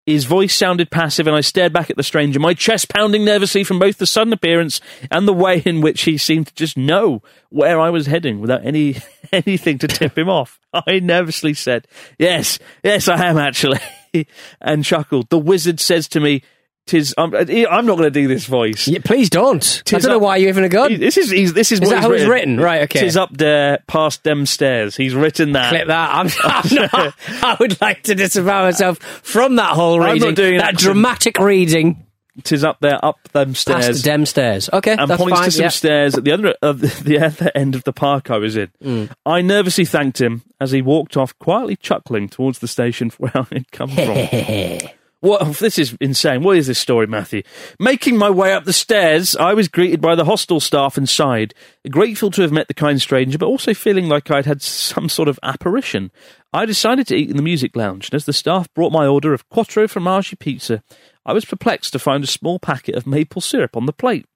His 0.04 0.24
voice 0.24 0.56
sounded 0.56 0.90
passive, 0.90 1.28
and 1.28 1.36
I 1.36 1.42
stared 1.42 1.72
back 1.72 1.88
at 1.88 1.96
the 1.96 2.02
stranger, 2.02 2.40
my 2.40 2.54
chest 2.54 2.88
pounding 2.88 3.24
nervously 3.24 3.62
from 3.62 3.78
both 3.78 3.98
the 3.98 4.06
sudden 4.06 4.32
appearance 4.32 4.80
and 5.12 5.28
the 5.28 5.32
way 5.32 5.62
in 5.64 5.80
which 5.80 6.02
he 6.02 6.18
seemed 6.18 6.48
to 6.48 6.54
just 6.54 6.76
know 6.76 7.22
where 7.50 7.78
I 7.78 7.90
was 7.90 8.06
heading 8.06 8.40
without 8.40 8.66
any 8.66 8.96
anything 9.32 9.78
to 9.78 9.86
tip 9.86 10.18
him 10.18 10.28
off. 10.28 10.58
I 10.74 10.98
nervously 10.98 11.54
said, 11.54 11.86
"Yes, 12.18 12.58
yes, 12.82 13.06
I 13.06 13.26
am 13.26 13.38
actually," 13.38 13.78
and 14.60 14.84
chuckled. 14.84 15.28
The 15.28 15.38
wizard 15.38 15.78
says 15.78 16.08
to 16.08 16.20
me, 16.20 16.42
"Tis 16.86 17.14
um, 17.16 17.34
uh, 17.34 17.44
I'm, 17.48 17.66
I'm 17.70 17.86
not 17.86 17.96
going 17.96 18.04
to 18.04 18.10
do 18.10 18.28
this 18.28 18.46
voice." 18.46 18.88
Yeah, 18.88 19.00
please 19.04 19.30
don't. 19.30 19.82
I 19.86 19.98
don't 19.98 20.10
know 20.10 20.18
why 20.18 20.36
you 20.36 20.48
even 20.48 20.64
a 20.64 20.68
gun. 20.68 20.98
This 20.98 21.16
is 21.16 21.30
he's, 21.30 21.52
this 21.52 21.72
is, 21.72 21.80
Is 21.80 21.86
what 21.86 21.90
that 21.90 22.02
how 22.02 22.10
it's 22.12 22.22
written. 22.22 22.56
written? 22.56 22.60
Right, 22.60 22.82
okay. 22.82 23.00
Tis 23.00 23.16
up 23.16 23.36
there 23.36 23.78
past 23.86 24.24
them 24.24 24.46
stairs. 24.46 24.96
He's 24.96 25.14
written 25.14 25.52
that. 25.52 25.70
Clip 25.70 25.86
that. 25.88 26.14
I'm, 26.14 26.28
I'm 26.44 26.74
not, 26.74 27.14
I 27.42 27.56
would 27.60 27.80
like 27.80 28.02
to 28.04 28.14
disavow 28.14 28.64
myself 28.64 28.98
from 28.98 29.56
that 29.56 29.70
whole 29.70 29.98
reading. 29.98 30.22
I'm 30.22 30.28
not 30.28 30.36
doing 30.36 30.58
that 30.58 30.76
dramatic 30.76 31.38
reading 31.38 32.06
Tis 32.44 32.64
up 32.64 32.80
there, 32.80 33.04
up 33.04 33.28
them 33.32 33.54
stairs. 33.54 34.02
the 34.02 34.08
dem 34.08 34.24
stairs. 34.24 34.70
Okay, 34.72 34.96
and 34.98 35.10
points 35.10 35.38
fine. 35.38 35.44
to 35.44 35.50
some 35.50 35.62
yeah. 35.64 35.68
stairs 35.68 36.16
at 36.16 36.24
the 36.24 36.32
other 36.32 36.54
the, 36.62 36.66
uh, 36.66 36.72
the 37.02 37.18
other 37.18 37.52
end 37.54 37.74
of 37.74 37.84
the 37.84 37.92
park 37.92 38.30
I 38.30 38.38
was 38.38 38.56
in. 38.56 38.70
Mm. 38.82 39.12
I 39.26 39.42
nervously 39.42 39.84
thanked 39.84 40.18
him 40.18 40.42
as 40.58 40.70
he 40.70 40.80
walked 40.80 41.18
off, 41.18 41.38
quietly 41.38 41.76
chuckling 41.76 42.30
towards 42.30 42.60
the 42.60 42.68
station 42.68 43.10
where 43.18 43.32
I 43.36 43.46
had 43.52 43.70
come 43.70 43.90
from. 43.90 44.88
What? 45.22 45.56
This 45.58 45.78
is 45.78 45.96
insane. 46.00 46.42
What 46.42 46.56
is 46.56 46.66
this 46.66 46.80
story, 46.80 47.06
Matthew? 47.06 47.44
Making 47.78 48.18
my 48.18 48.28
way 48.28 48.52
up 48.52 48.64
the 48.64 48.72
stairs, 48.72 49.36
I 49.36 49.54
was 49.54 49.68
greeted 49.68 50.00
by 50.00 50.16
the 50.16 50.24
hostel 50.24 50.58
staff 50.58 50.98
inside, 50.98 51.54
grateful 51.88 52.32
to 52.32 52.42
have 52.42 52.50
met 52.50 52.66
the 52.66 52.74
kind 52.74 53.00
stranger, 53.00 53.38
but 53.38 53.46
also 53.46 53.72
feeling 53.72 54.08
like 54.08 54.32
I'd 54.32 54.46
had 54.46 54.62
some 54.62 55.08
sort 55.08 55.28
of 55.28 55.38
apparition. 55.44 56.10
I 56.52 56.66
decided 56.66 57.06
to 57.06 57.14
eat 57.14 57.30
in 57.30 57.36
the 57.36 57.42
music 57.42 57.76
lounge, 57.76 58.08
and 58.08 58.16
as 58.16 58.24
the 58.24 58.32
staff 58.32 58.66
brought 58.74 58.90
my 58.90 59.06
order 59.06 59.32
of 59.32 59.48
quattro 59.48 59.86
formaggi 59.86 60.36
pizza, 60.36 60.82
I 61.24 61.32
was 61.32 61.44
perplexed 61.44 61.92
to 61.92 62.00
find 62.00 62.24
a 62.24 62.26
small 62.26 62.58
packet 62.58 62.96
of 62.96 63.06
maple 63.06 63.40
syrup 63.40 63.76
on 63.76 63.86
the 63.86 63.92
plate. 63.92 64.26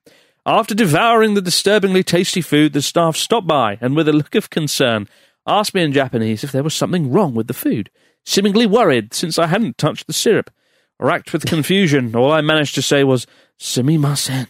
After 0.46 0.72
devouring 0.72 1.34
the 1.34 1.42
disturbingly 1.42 2.04
tasty 2.04 2.40
food, 2.40 2.74
the 2.74 2.80
staff 2.80 3.16
stopped 3.16 3.48
by 3.48 3.76
and, 3.80 3.96
with 3.96 4.08
a 4.08 4.12
look 4.12 4.36
of 4.36 4.50
concern, 4.50 5.08
asked 5.48 5.74
me 5.74 5.82
in 5.82 5.92
Japanese 5.92 6.44
if 6.44 6.52
there 6.52 6.62
was 6.62 6.74
something 6.74 7.10
wrong 7.10 7.34
with 7.34 7.48
the 7.48 7.54
food, 7.54 7.90
seemingly 8.24 8.66
worried 8.66 9.12
since 9.14 9.36
I 9.36 9.48
hadn't 9.48 9.78
touched 9.78 10.06
the 10.06 10.12
syrup. 10.12 10.48
Racked 10.98 11.32
with 11.32 11.44
confusion, 11.46 12.14
all 12.16 12.32
I 12.32 12.40
managed 12.40 12.74
to 12.76 12.82
say 12.82 13.04
was, 13.04 13.26
Sumimasen, 13.58 14.46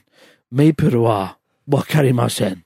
maple 0.50 1.00
wa 1.02 1.34
wakarimasen. 1.68 2.62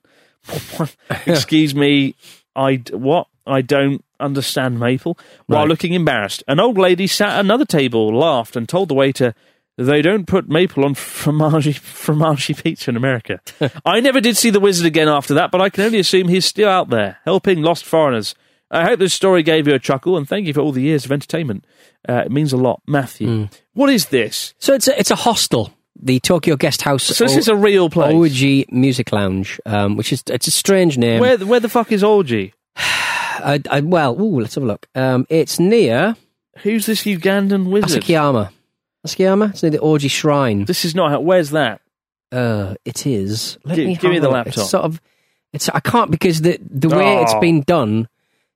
Excuse 1.27 1.75
me, 1.75 2.15
I, 2.57 2.83
what? 2.93 3.29
I 3.47 3.63
don't 3.63 4.05
understand 4.21 4.79
maple. 4.79 5.19
While 5.47 5.61
Right. 5.63 5.69
looking 5.69 5.95
embarrassed, 5.95 6.45
an 6.47 6.61
old 6.61 6.77
lady 6.79 7.07
sat 7.07 7.31
at 7.31 7.41
another 7.41 7.65
table, 7.65 8.15
laughed, 8.17 8.55
and 8.55 8.69
told 8.69 8.89
the 8.89 8.95
waiter 8.95 9.35
they 9.79 10.03
don't 10.03 10.27
put 10.27 10.47
maple 10.49 10.85
on 10.85 10.95
fromage 10.95 11.79
fromage 11.79 12.63
pizza 12.63 12.91
in 12.91 12.97
America. 12.97 13.41
I 13.87 14.01
never 14.01 14.21
did 14.21 14.37
see 14.37 14.51
the 14.51 14.61
wizard 14.61 14.87
again 14.87 15.09
after 15.09 15.33
that, 15.35 15.51
but 15.51 15.63
I 15.63 15.71
can 15.71 15.85
only 15.85 15.99
assume 15.99 16.29
he's 16.29 16.45
still 16.45 16.69
out 16.69 16.91
there 16.91 17.19
helping 17.25 17.63
lost 17.63 17.85
foreigners. 17.87 18.35
I 18.71 18.85
hope 18.85 18.99
this 18.99 19.12
story 19.15 19.43
gave 19.43 19.67
you 19.67 19.75
a 19.75 19.79
chuckle, 19.79 20.17
and 20.17 20.29
thank 20.29 20.47
you 20.47 20.53
for 20.55 20.61
all 20.61 20.73
the 20.73 20.83
years 20.83 21.05
of 21.05 21.12
entertainment. 21.12 21.65
Uh, 22.09 22.23
it 22.27 22.31
means 22.31 22.53
a 22.53 22.57
lot, 22.57 22.81
Matthew. 22.87 23.29
Hmm. 23.29 23.45
What 23.75 23.91
is 23.91 24.07
this? 24.07 24.55
So 24.59 24.75
it's 24.75 24.87
a, 24.89 24.99
it's 24.99 25.11
a 25.11 25.17
hostel, 25.17 25.73
the 26.00 26.21
Tokyo 26.21 26.57
Guest 26.57 26.83
House. 26.83 27.03
So 27.05 27.25
this 27.25 27.37
is 27.37 27.49
a 27.49 27.57
real 27.57 27.91
place. 27.91 28.15
Oji 28.15 28.71
Music 28.71 29.12
Lounge, 29.12 29.61
um, 29.67 29.97
which 29.97 30.12
is 30.12 30.23
it's 30.29 30.47
a 30.47 30.50
strange 30.53 30.99
name. 30.99 31.21
Where 31.21 31.37
where 31.39 31.61
the 31.61 31.69
fuck 31.69 31.91
is 31.93 32.03
Oji? 32.03 32.53
I, 32.77 33.61
I, 33.71 33.81
well, 33.81 34.21
ooh, 34.21 34.41
let's 34.41 34.55
have 34.55 34.65
a 34.65 34.67
look. 34.67 34.87
Um, 34.95 35.27
it's 35.31 35.59
near 35.59 36.15
Who's 36.59 36.85
this 36.87 37.05
Ugandan 37.05 37.71
wizard? 37.71 38.03
Asukayama. 38.03 38.50
Asukayama. 39.07 39.50
It's 39.50 39.62
near 39.62 39.71
the 39.71 39.79
Oji 39.79 40.11
Shrine. 40.11 40.67
This 40.67 40.85
is 40.85 40.95
not. 40.95 41.11
how- 41.11 41.21
Where's 41.21 41.50
that? 41.50 41.81
Uh, 42.31 42.75
it 42.85 43.07
is. 43.07 43.59
Let 43.65 43.77
Gi- 43.77 43.87
me 43.87 43.97
give 43.97 44.11
me 44.11 44.19
the 44.19 44.29
laptop. 44.29 44.59
It's 44.59 44.71
sort 44.71 44.85
of. 44.85 45.00
It's. 45.53 45.69
I 45.71 45.81
can't 45.81 46.11
because 46.11 46.43
the 46.43 46.59
the 46.61 46.89
way 46.89 47.17
it's 47.23 47.35
been 47.41 47.62
done. 47.62 48.09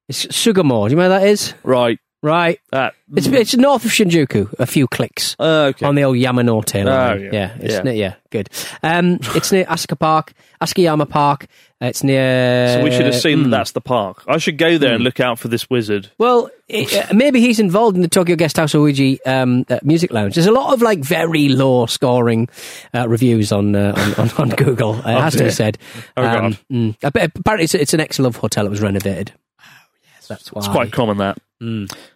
It's 0.08 0.26
Sugamo. 0.26 0.86
Do 0.86 0.90
you 0.92 0.96
know 0.96 1.08
where 1.08 1.20
that 1.20 1.26
is? 1.26 1.54
Right. 1.62 1.98
Right. 2.22 2.58
That. 2.72 2.94
It's 3.14 3.26
it's 3.26 3.54
north 3.54 3.84
of 3.84 3.90
Shinjuku. 3.90 4.54
A 4.58 4.64
few 4.64 4.86
clicks. 4.86 5.36
Uh, 5.38 5.72
okay. 5.74 5.84
on 5.84 5.94
the 5.94 6.04
old 6.04 6.16
Yamanote 6.16 6.82
line. 6.82 7.20
yeah. 7.24 7.30
yeah. 7.30 7.56
it's 7.60 7.74
Yeah. 7.74 7.82
near, 7.82 7.92
yeah, 7.92 8.14
good. 8.30 8.48
Um, 8.82 9.18
it's 9.34 9.52
near 9.52 9.66
Asuka 9.66 9.98
Park, 9.98 10.32
Asukayama 10.62 11.06
Park. 11.06 11.46
Uh, 11.82 11.86
It's 11.88 12.02
near. 12.02 12.68
so 12.78 12.82
we 12.82 12.90
should 12.92 13.08
assume 13.08 13.42
that 13.42 13.48
mm. 13.48 13.50
that's 13.50 13.72
the 13.72 13.82
park. 13.82 14.24
I 14.26 14.38
should 14.38 14.56
go 14.56 14.78
there 14.78 14.94
and 14.94 15.04
look 15.04 15.20
out 15.20 15.38
for 15.38 15.48
this 15.48 15.68
wizard. 15.68 16.10
Well, 16.16 16.48
it, 16.66 16.94
uh, 16.94 17.12
maybe 17.12 17.40
he's 17.40 17.60
involved 17.60 17.94
in 17.94 18.00
the 18.00 18.08
Tokyo 18.08 18.36
Guest 18.36 18.56
House 18.56 18.72
Ouija 18.72 19.18
um, 19.30 19.66
uh, 19.68 19.80
music 19.82 20.10
lounge. 20.10 20.34
There's 20.34 20.46
a 20.46 20.52
lot 20.52 20.72
of 20.72 20.80
like 20.80 21.00
very 21.00 21.50
low 21.50 21.84
scoring 21.84 22.48
uh, 22.94 23.06
reviews 23.06 23.52
on, 23.52 23.76
uh, 23.76 23.92
on, 24.16 24.30
on 24.30 24.36
on 24.38 24.48
Google. 24.56 24.94
Uh, 24.94 25.10
it 25.10 25.20
has 25.20 25.32
to 25.34 25.40
dear. 25.40 25.48
be 25.48 25.52
said. 25.52 25.76
Oh, 26.16 26.22
God. 26.22 26.58
mm, 26.72 26.96
I 27.04 27.08
apparently, 27.08 27.64
it's, 27.64 27.74
it's 27.74 27.92
an 27.92 28.00
ex-love 28.00 28.36
hotel 28.36 28.64
that 28.64 28.70
was 28.70 28.80
renovated. 28.80 29.32
That's 30.28 30.52
why. 30.52 30.58
It's 30.60 30.68
quite 30.68 30.92
common 30.92 31.18
that. 31.18 31.38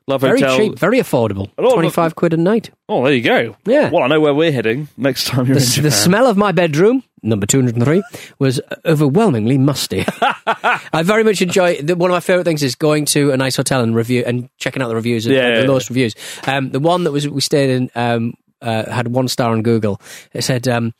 Love 0.07 0.21
very 0.21 0.41
hotel. 0.41 0.57
cheap, 0.59 0.79
very 0.79 0.99
affordable. 0.99 1.50
A 1.57 1.62
lot 1.62 1.69
of- 1.69 1.75
Twenty-five 1.75 2.15
quid 2.17 2.35
a 2.35 2.37
night. 2.37 2.71
Oh, 2.88 3.03
there 3.05 3.15
you 3.15 3.23
go. 3.23 3.57
Yeah. 3.65 3.88
Well, 3.91 4.03
I 4.03 4.07
know 4.09 4.21
where 4.21 4.35
we're 4.35 4.53
heading 4.53 4.88
next 4.99 5.27
time 5.27 5.47
you're 5.47 5.57
in 5.57 5.62
The, 5.62 5.67
Japan. 5.67 5.85
the 5.85 5.91
smell 5.91 6.27
of 6.27 6.37
my 6.37 6.53
bedroom, 6.53 7.03
number 7.23 7.47
203, 7.47 8.03
was 8.38 8.61
overwhelmingly 8.85 9.57
musty. 9.57 10.05
I 10.23 11.03
very 11.03 11.25
much 11.25 11.41
enjoy, 11.41 11.81
the, 11.81 11.97
one 11.97 12.11
of 12.11 12.15
my 12.15 12.21
favourite 12.21 12.45
things 12.45 12.62
is 12.62 12.75
going 12.75 13.07
to 13.07 13.31
a 13.31 13.38
nice 13.38 13.57
hotel 13.57 13.81
and 13.81 13.95
review 13.97 14.23
and 14.27 14.50
checking 14.59 14.83
out 14.83 14.88
the 14.88 14.95
reviews, 14.97 15.25
and 15.25 15.35
Yeah, 15.35 15.55
the 15.55 15.61
yeah, 15.62 15.69
lowest 15.69 15.88
reviews. 15.88 16.15
Um, 16.47 16.71
the 16.71 16.81
one 16.81 17.05
that 17.05 17.12
was 17.12 17.27
we 17.27 17.41
stayed 17.41 17.71
in 17.71 17.91
um, 17.95 18.35
uh, 18.61 18.91
had 18.91 19.09
one 19.09 19.29
star 19.29 19.53
on 19.53 19.62
Google. 19.62 19.99
It 20.35 20.43
said, 20.45 20.69
um, 20.69 20.93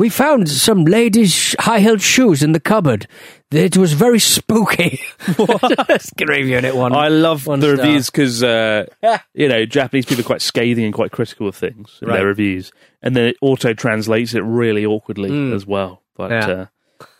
We 0.00 0.08
found 0.08 0.48
some 0.48 0.84
ladies' 0.86 1.54
high 1.58 1.80
heeled 1.80 2.00
shoes 2.00 2.42
in 2.42 2.52
the 2.52 2.60
cupboard. 2.60 3.06
It 3.50 3.76
was 3.76 3.92
very 3.92 4.18
spooky. 4.18 5.00
Just 5.26 6.12
reviewing 6.26 6.64
it 6.64 6.74
one. 6.74 6.94
I 6.94 7.08
love 7.08 7.46
one 7.46 7.60
the 7.60 7.74
star. 7.74 7.84
reviews 7.84 8.08
because 8.08 8.42
uh, 8.42 8.86
you 9.34 9.48
know 9.48 9.66
Japanese 9.66 10.06
people 10.06 10.22
are 10.22 10.26
quite 10.26 10.40
scathing 10.40 10.84
and 10.86 10.94
quite 10.94 11.10
critical 11.12 11.46
of 11.48 11.54
things 11.54 11.98
in 12.00 12.08
Right. 12.08 12.16
their 12.16 12.26
reviews, 12.26 12.72
and 13.02 13.14
then 13.14 13.26
it 13.26 13.36
auto 13.42 13.74
translates 13.74 14.32
it 14.34 14.40
really 14.40 14.86
awkwardly 14.86 15.52
as 15.52 15.66
well. 15.66 16.02
But 16.16 16.30
Mm. 16.30 16.48
Yeah. 16.48 16.54
uh, 16.54 16.66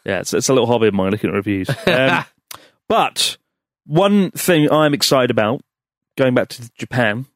yeah, 0.07 0.21
it's, 0.21 0.33
it's 0.33 0.49
a 0.49 0.53
little 0.55 0.67
hobby 0.67 0.87
of 0.89 0.95
mine 0.95 1.11
looking 1.11 1.31
at 1.31 1.37
reviews. 1.37 1.69
Um, 1.87 2.25
but 2.89 3.37
one 3.87 4.31
thing 4.31 4.71
I'm 4.73 4.95
excited 4.95 5.31
about 5.31 5.63
going 6.17 6.35
back 6.35 6.49
to 6.49 6.71
Japan, 6.79 7.27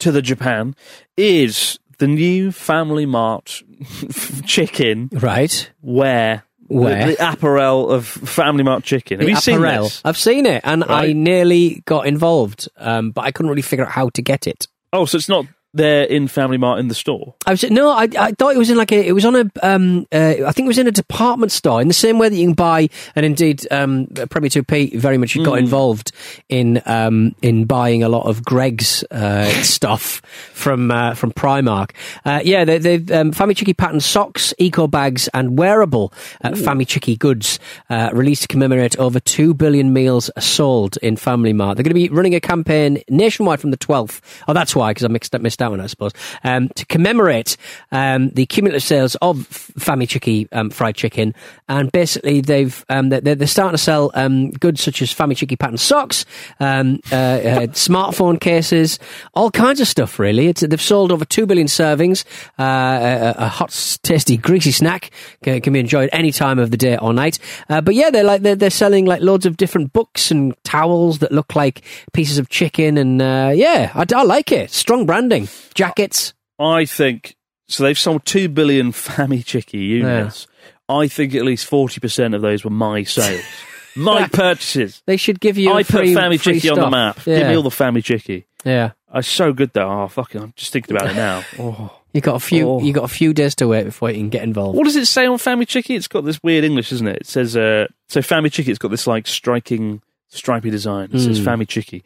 to 0.00 0.12
the 0.12 0.20
Japan, 0.22 0.74
is 1.16 1.78
the 2.00 2.08
new 2.08 2.50
Family 2.50 3.06
Mart 3.06 3.62
chicken 4.46 5.08
Right. 5.12 5.70
where. 5.80 6.42
Where? 6.66 7.06
The, 7.08 7.14
the 7.16 7.32
apparel 7.32 7.90
of 7.90 8.06
Family 8.06 8.62
Mart 8.62 8.84
chicken. 8.84 9.18
Have 9.18 9.26
The 9.26 9.32
you 9.32 9.36
seen 9.40 9.60
this? 9.60 10.00
I've 10.04 10.16
seen 10.16 10.46
it, 10.46 10.60
and 10.64 10.84
I 10.84 11.12
nearly 11.12 11.82
got 11.84 12.06
involved, 12.06 12.68
um, 12.76 13.10
but 13.10 13.22
I 13.24 13.32
couldn't 13.32 13.50
really 13.50 13.62
figure 13.62 13.84
out 13.84 13.90
how 13.90 14.08
to 14.10 14.22
get 14.22 14.46
it. 14.46 14.68
Oh, 14.92 15.04
so 15.04 15.16
it's 15.16 15.28
not 15.28 15.46
there 15.72 16.04
in 16.04 16.28
Family 16.28 16.56
Mart 16.56 16.78
in 16.78 16.88
the 16.88 16.94
store. 16.94 17.34
I 17.46 17.52
was 17.52 17.62
no, 17.70 17.90
I, 17.90 18.08
I 18.18 18.32
thought 18.32 18.54
it 18.54 18.58
was 18.58 18.70
in 18.70 18.76
like 18.76 18.92
a, 18.92 19.06
it 19.06 19.12
was 19.12 19.24
on 19.24 19.36
a, 19.36 19.50
um, 19.62 20.06
uh, 20.12 20.34
I 20.46 20.52
think 20.52 20.66
it 20.66 20.68
was 20.68 20.78
in 20.78 20.86
a 20.86 20.92
department 20.92 21.52
store 21.52 21.80
in 21.80 21.88
the 21.88 21.94
same 21.94 22.18
way 22.18 22.28
that 22.28 22.36
you 22.36 22.46
can 22.46 22.54
buy, 22.54 22.88
and 23.14 23.24
indeed, 23.24 23.66
um, 23.70 24.06
Premier 24.30 24.50
Two 24.50 24.62
P 24.62 24.96
very 24.96 25.18
much 25.18 25.36
got 25.42 25.58
involved 25.58 26.12
in 26.48 26.82
um, 26.86 27.34
in 27.42 27.64
buying 27.64 28.02
a 28.02 28.08
lot 28.08 28.26
of 28.26 28.44
Greggs 28.44 29.04
uh, 29.10 29.50
stuff 29.62 30.22
from 30.52 30.90
uh, 30.90 31.14
from 31.14 31.32
Primark. 31.32 31.92
Uh, 32.24 32.40
yeah, 32.44 32.64
they, 32.64 32.78
they've 32.78 33.10
um, 33.12 33.32
Famichiki 33.32 33.76
pattern 33.76 34.00
socks, 34.00 34.52
eco 34.58 34.86
bags, 34.86 35.28
and 35.28 35.58
wearable 35.58 36.12
uh, 36.42 36.50
Famichiki 36.50 37.18
goods 37.18 37.58
uh, 37.88 38.10
released 38.12 38.42
to 38.42 38.48
commemorate 38.48 38.98
over 38.98 39.20
two 39.20 39.54
billion 39.54 39.92
meals 39.92 40.30
sold 40.38 40.96
in 40.98 41.16
Family 41.16 41.52
Mart. 41.52 41.76
They're 41.76 41.84
going 41.84 41.90
to 41.90 41.94
be 41.94 42.08
running 42.08 42.34
a 42.34 42.40
campaign 42.40 43.02
nationwide 43.08 43.60
from 43.60 43.70
the 43.70 43.76
12th. 43.76 44.20
Oh, 44.48 44.52
that's 44.52 44.74
why, 44.74 44.90
because 44.90 45.04
I 45.04 45.08
mixed 45.08 45.34
up, 45.34 45.42
missed 45.42 45.59
that 45.60 45.70
one, 45.70 45.80
I 45.80 45.86
suppose. 45.86 46.12
Um, 46.42 46.68
to 46.70 46.84
commemorate 46.86 47.56
um, 47.92 48.30
the 48.30 48.44
cumulative 48.46 48.82
sales 48.82 49.14
of 49.22 49.40
F- 49.42 49.72
Famichiki 49.78 50.48
um, 50.52 50.70
fried 50.70 50.96
chicken, 50.96 51.34
and 51.68 51.90
basically 51.92 52.40
they've 52.40 52.84
um, 52.88 53.08
they're, 53.10 53.20
they're 53.20 53.46
starting 53.46 53.76
to 53.76 53.82
sell 53.82 54.10
um, 54.14 54.50
goods 54.50 54.82
such 54.82 55.00
as 55.02 55.14
Famichiki 55.14 55.58
pattern 55.58 55.78
socks, 55.78 56.26
um, 56.58 57.00
uh, 57.12 57.14
uh, 57.14 57.66
smartphone 57.68 58.40
cases, 58.40 58.98
all 59.34 59.50
kinds 59.50 59.80
of 59.80 59.86
stuff. 59.86 60.18
Really, 60.18 60.48
it's, 60.48 60.60
they've 60.60 60.80
sold 60.80 61.12
over 61.12 61.24
two 61.24 61.46
billion 61.46 61.68
servings. 61.68 62.24
Uh, 62.58 63.34
a, 63.38 63.44
a 63.44 63.48
hot, 63.48 63.98
tasty, 64.02 64.36
greasy 64.36 64.72
snack 64.72 65.10
can, 65.42 65.60
can 65.60 65.72
be 65.72 65.78
enjoyed 65.78 66.08
any 66.12 66.32
time 66.32 66.58
of 66.58 66.70
the 66.70 66.76
day 66.76 66.96
or 66.96 67.12
night. 67.12 67.38
Uh, 67.68 67.80
but 67.80 67.94
yeah, 67.94 68.10
they're 68.10 68.24
like 68.24 68.42
they're, 68.42 68.56
they're 68.56 68.70
selling 68.70 69.04
like 69.06 69.20
loads 69.20 69.46
of 69.46 69.56
different 69.56 69.92
books 69.92 70.30
and 70.30 70.54
towels 70.64 71.18
that 71.18 71.32
look 71.32 71.54
like 71.54 71.82
pieces 72.12 72.38
of 72.38 72.48
chicken, 72.48 72.98
and 72.98 73.22
uh, 73.22 73.52
yeah, 73.54 73.92
I, 73.94 74.04
I 74.14 74.22
like 74.22 74.50
it. 74.52 74.70
Strong 74.70 75.06
branding, 75.06 75.46
jackets. 75.74 76.34
I 76.58 76.84
think 76.84 77.36
so. 77.68 77.82
They've 77.84 77.98
sold 77.98 78.24
two 78.24 78.48
billion 78.48 78.92
Famichiki 78.92 79.86
units. 79.88 80.46
I 80.88 81.08
think 81.08 81.34
at 81.34 81.44
least 81.44 81.66
forty 81.66 82.00
percent 82.00 82.34
of 82.34 82.42
those 82.42 82.64
were 82.64 82.70
my 82.70 83.04
sales, 83.04 83.42
my 83.96 84.26
purchases. 84.28 85.02
They 85.06 85.16
should 85.16 85.40
give 85.40 85.56
you. 85.58 85.72
I 85.72 85.80
a 85.80 85.84
free, 85.84 86.14
put 86.14 86.20
Family 86.20 86.38
free 86.38 86.54
Chicky 86.54 86.70
on 86.70 86.76
the 86.76 86.82
stuff. 86.82 86.90
map. 86.90 87.26
Yeah. 87.26 87.38
Give 87.38 87.48
me 87.48 87.54
all 87.56 87.62
the 87.62 87.70
Famichiki. 87.70 88.44
yeah. 88.64 88.92
It's 89.14 89.26
so 89.28 89.52
good 89.52 89.72
though. 89.72 89.88
Oh 90.04 90.08
fucking! 90.08 90.40
I'm 90.40 90.52
just 90.56 90.72
thinking 90.72 90.96
about 90.96 91.10
it 91.10 91.14
now. 91.16 91.44
Oh. 91.58 91.96
You 92.12 92.20
got 92.20 92.34
a 92.34 92.40
few. 92.40 92.68
Oh. 92.68 92.80
You 92.80 92.92
got 92.92 93.04
a 93.04 93.08
few 93.08 93.32
days 93.32 93.54
to 93.56 93.68
wait 93.68 93.84
before 93.84 94.10
you 94.10 94.16
can 94.16 94.30
get 94.30 94.42
involved. 94.42 94.76
What 94.76 94.82
does 94.84 94.96
it 94.96 95.06
say 95.06 95.26
on 95.26 95.38
Famichiki? 95.38 95.94
It's 95.96 96.08
got 96.08 96.24
this 96.24 96.42
weird 96.42 96.64
English, 96.64 96.90
isn't 96.90 97.06
it? 97.06 97.18
It 97.18 97.26
says 97.28 97.56
uh, 97.56 97.86
so. 98.08 98.20
Famichiki. 98.20 98.66
It's 98.68 98.80
got 98.80 98.90
this 98.90 99.06
like 99.06 99.28
striking, 99.28 100.02
stripy 100.28 100.70
design. 100.70 101.04
It 101.04 101.10
Hmm. 101.12 101.18
says 101.18 101.38
Famichiki. 101.40 102.02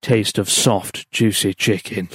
Taste 0.00 0.38
of 0.38 0.48
soft, 0.48 1.10
juicy 1.10 1.54
chicken, 1.54 2.08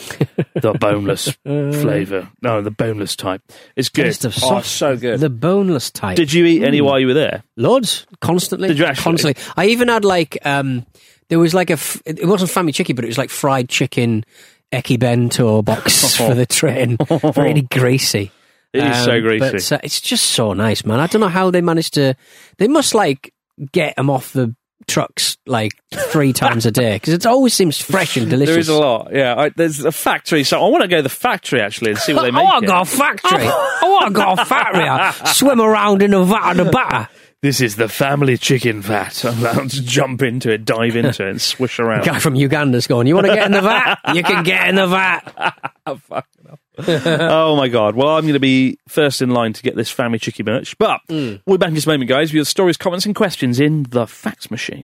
the 0.54 0.74
boneless 0.80 1.38
flavour. 1.44 2.30
No, 2.42 2.62
the 2.62 2.72
boneless 2.72 3.16
type. 3.18 3.42
It's 3.76 3.90
good. 3.90 4.04
Taste 4.06 4.24
of 4.24 4.36
Oh, 4.42 4.62
so 4.62 4.96
good. 4.96 5.20
The 5.20 5.30
boneless 5.30 5.92
type. 5.92 6.16
Did 6.16 6.32
you 6.32 6.46
eat 6.46 6.64
any 6.64 6.80
while 6.80 6.98
you 6.98 7.08
were 7.08 7.14
there? 7.14 7.44
Loads, 7.58 8.08
constantly. 8.22 8.70
Did 8.70 8.80
you 8.80 8.86
actually? 8.86 9.04
Constantly. 9.04 9.44
I 9.58 9.66
even 9.68 9.90
had 9.90 10.06
like 10.06 10.38
um, 10.46 10.86
there 11.28 11.40
was 11.40 11.54
like 11.54 11.70
a. 11.72 11.74
F- 11.74 12.02
it 12.06 12.26
wasn't 12.26 12.52
family 12.52 12.72
chicken, 12.72 12.96
but 12.96 13.04
it 13.04 13.10
was 13.10 13.18
like 13.18 13.30
fried 13.30 13.68
chicken, 13.68 14.24
eki 14.72 14.98
bento 14.98 15.62
box 15.62 16.16
for 16.18 16.34
the 16.34 16.46
train. 16.46 16.96
Really 17.36 17.64
greasy. 17.64 18.32
It 18.72 18.84
is 18.86 19.04
so 19.04 19.20
greasy. 19.20 19.52
But 19.52 19.72
uh, 19.74 19.80
it's 19.84 20.00
just 20.00 20.32
so 20.32 20.54
nice, 20.54 20.86
man. 20.86 21.02
I 21.02 21.08
don't 21.08 21.20
know 21.22 21.28
how 21.28 21.52
they 21.52 21.62
managed 21.62 21.96
to. 21.96 22.16
They 22.60 22.70
must 22.70 22.96
like 22.96 23.34
get 23.72 23.98
them 23.98 24.10
off 24.10 24.32
the 24.32 24.56
trucks 24.88 25.38
like 25.46 25.74
three 25.94 26.34
times 26.34 26.66
a 26.66 26.72
day 26.72 26.96
because 26.96 27.14
it 27.14 27.26
always 27.26 27.54
seems 27.54 27.78
fresh 27.78 28.18
and 28.18 28.30
delicious. 28.30 28.54
There 28.54 28.60
is 28.60 28.70
a 28.70 28.78
lot. 28.78 29.14
Yeah, 29.14 29.36
I, 29.36 29.50
there's 29.50 29.84
a 29.84 29.92
factory. 29.92 30.44
So 30.44 30.64
I 30.64 30.70
want 30.70 30.84
to 30.84 30.88
go 30.88 30.98
to 30.98 31.04
the 31.04 31.10
factory 31.10 31.62
actually 31.62 31.92
and 31.92 32.00
see 32.00 32.14
what 32.14 32.22
they 32.24 32.30
oh, 32.30 32.32
make. 32.32 32.42
I 32.42 32.44
want 32.44 32.64
to 32.64 32.68
go 32.68 32.82
a 32.82 32.86
factory. 32.86 33.50
Oh, 33.86 33.86
I 33.86 33.90
want 33.90 34.08
to 34.08 34.14
go 34.14 34.32
a 34.32 34.46
factory. 34.46 34.88
I 34.88 35.12
swim 35.34 35.60
around 35.60 36.02
in 36.02 36.14
a 36.14 36.24
vat 36.24 36.52
of 36.52 36.66
the 36.66 36.72
batter. 36.72 37.10
This 37.42 37.60
is 37.60 37.76
the 37.76 37.90
family 37.90 38.38
chicken 38.38 38.82
vat. 38.82 39.26
I'm 39.26 39.40
about 39.40 39.70
to 39.72 39.84
jump 39.84 40.22
into 40.22 40.50
it, 40.50 40.64
dive 40.64 40.96
into 40.96 41.26
it, 41.26 41.30
and 41.30 41.42
swish 41.42 41.80
around. 41.80 42.06
guy 42.06 42.20
from 42.20 42.36
Uganda's 42.36 42.88
going, 42.88 43.08
You 43.08 43.16
want 43.16 43.28
to 43.28 43.36
get 43.36 43.46
in 43.46 43.52
the 43.52 43.62
vat? 43.62 44.00
You 44.14 44.24
can 44.24 44.46
get 44.46 44.70
in 44.70 44.76
the 44.76 44.88
vat. 44.88 46.24
oh 46.88 47.56
my 47.56 47.68
god! 47.68 47.96
Well, 47.96 48.10
I'm 48.18 48.24
going 48.24 48.34
to 48.34 48.40
be 48.40 48.78
first 48.88 49.22
in 49.22 49.30
line 49.30 49.54
to 49.54 49.62
get 49.62 49.76
this 49.76 49.90
family 49.92 50.18
chicken 50.20 50.46
merch. 50.46 50.78
But 50.78 51.02
Mm. 51.10 51.42
we'll 51.46 51.58
be 51.58 51.62
back 51.62 51.70
in 51.70 51.76
just 51.76 51.86
a 51.88 51.90
moment, 51.92 52.10
guys, 52.10 52.30
with 52.30 52.36
your 52.36 52.46
stories, 52.46 52.78
comments, 52.78 53.06
and 53.06 53.14
questions 53.16 53.60
in 53.60 53.84
the 53.90 54.08
fax 54.08 54.50
machine. 54.50 54.84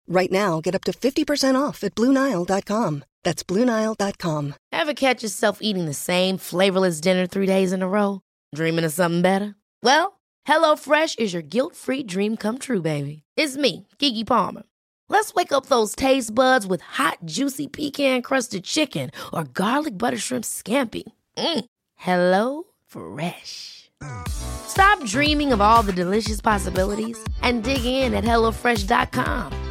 Right 0.11 0.29
now, 0.29 0.59
get 0.59 0.75
up 0.75 0.83
to 0.83 0.91
50% 0.91 1.55
off 1.55 1.85
at 1.85 1.95
BlueNile.com. 1.95 3.05
That's 3.23 3.43
BlueNile.com. 3.43 4.55
Ever 4.73 4.93
catch 4.93 5.23
yourself 5.23 5.59
eating 5.61 5.85
the 5.85 5.93
same 5.93 6.37
flavorless 6.37 6.99
dinner 6.99 7.25
three 7.25 7.45
days 7.45 7.71
in 7.71 7.81
a 7.81 7.87
row? 7.87 8.19
Dreaming 8.53 8.83
of 8.83 8.91
something 8.91 9.21
better? 9.21 9.55
Well, 9.81 10.19
HelloFresh 10.45 11.17
is 11.17 11.31
your 11.31 11.41
guilt 11.43 11.77
free 11.77 12.03
dream 12.03 12.35
come 12.35 12.57
true, 12.57 12.81
baby. 12.81 13.23
It's 13.37 13.55
me, 13.55 13.87
Keke 13.99 14.27
Palmer. 14.27 14.63
Let's 15.07 15.33
wake 15.33 15.53
up 15.53 15.67
those 15.67 15.95
taste 15.95 16.35
buds 16.35 16.67
with 16.67 16.81
hot, 16.81 17.19
juicy 17.23 17.67
pecan 17.67 18.21
crusted 18.21 18.65
chicken 18.65 19.11
or 19.31 19.45
garlic 19.45 19.97
butter 19.97 20.17
shrimp 20.17 20.43
scampi. 20.43 21.03
Mm. 21.37 21.65
Hello 21.95 22.63
Fresh. 22.85 23.89
Stop 24.27 25.05
dreaming 25.05 25.53
of 25.53 25.61
all 25.61 25.83
the 25.83 25.93
delicious 25.93 26.41
possibilities 26.41 27.17
and 27.41 27.63
dig 27.63 27.85
in 27.85 28.13
at 28.13 28.25
HelloFresh.com. 28.25 29.70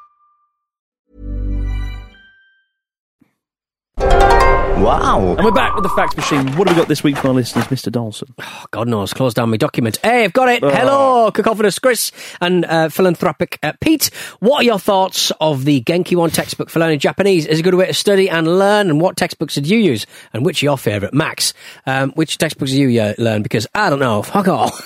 Wow. 4.81 5.35
And 5.35 5.45
we're 5.45 5.51
back 5.51 5.75
with 5.75 5.83
the 5.83 5.89
fact 5.89 6.17
machine. 6.17 6.57
What 6.57 6.67
have 6.67 6.75
we 6.75 6.81
got 6.81 6.87
this 6.87 7.03
week 7.03 7.15
for 7.15 7.27
our 7.27 7.35
listeners, 7.35 7.65
Mr. 7.65 7.91
Dawson? 7.91 8.33
Oh, 8.39 8.65
God 8.71 8.87
knows, 8.87 9.13
close 9.13 9.31
down 9.31 9.51
my 9.51 9.57
document. 9.57 9.99
Hey, 10.01 10.23
I've 10.23 10.33
got 10.33 10.49
it. 10.49 10.63
Oh. 10.63 10.71
Hello, 10.71 11.31
cacophonous 11.31 11.77
Chris 11.77 12.11
and 12.41 12.65
uh, 12.65 12.89
philanthropic 12.89 13.59
uh, 13.61 13.73
Pete. 13.79 14.09
What 14.39 14.61
are 14.61 14.63
your 14.63 14.79
thoughts 14.79 15.31
of 15.39 15.65
the 15.65 15.81
Genki 15.83 16.15
One 16.15 16.31
textbook 16.31 16.71
for 16.71 16.79
learning 16.79 16.97
Japanese? 16.97 17.45
Is 17.45 17.59
it 17.59 17.61
a 17.61 17.63
good 17.63 17.75
way 17.75 17.85
to 17.85 17.93
study 17.93 18.27
and 18.27 18.57
learn? 18.57 18.89
And 18.89 18.99
what 18.99 19.17
textbooks 19.17 19.53
did 19.53 19.69
you 19.69 19.77
use? 19.77 20.07
And 20.33 20.43
which 20.43 20.63
are 20.63 20.65
your 20.65 20.79
favourite? 20.79 21.13
Max, 21.13 21.53
um, 21.85 22.11
which 22.13 22.39
textbooks 22.39 22.71
did 22.71 22.79
you 22.79 22.99
uh, 22.99 23.13
learn? 23.19 23.43
Because 23.43 23.67
I 23.75 23.91
don't 23.91 23.99
know. 23.99 24.23
Fuck 24.23 24.47
all. 24.47 24.71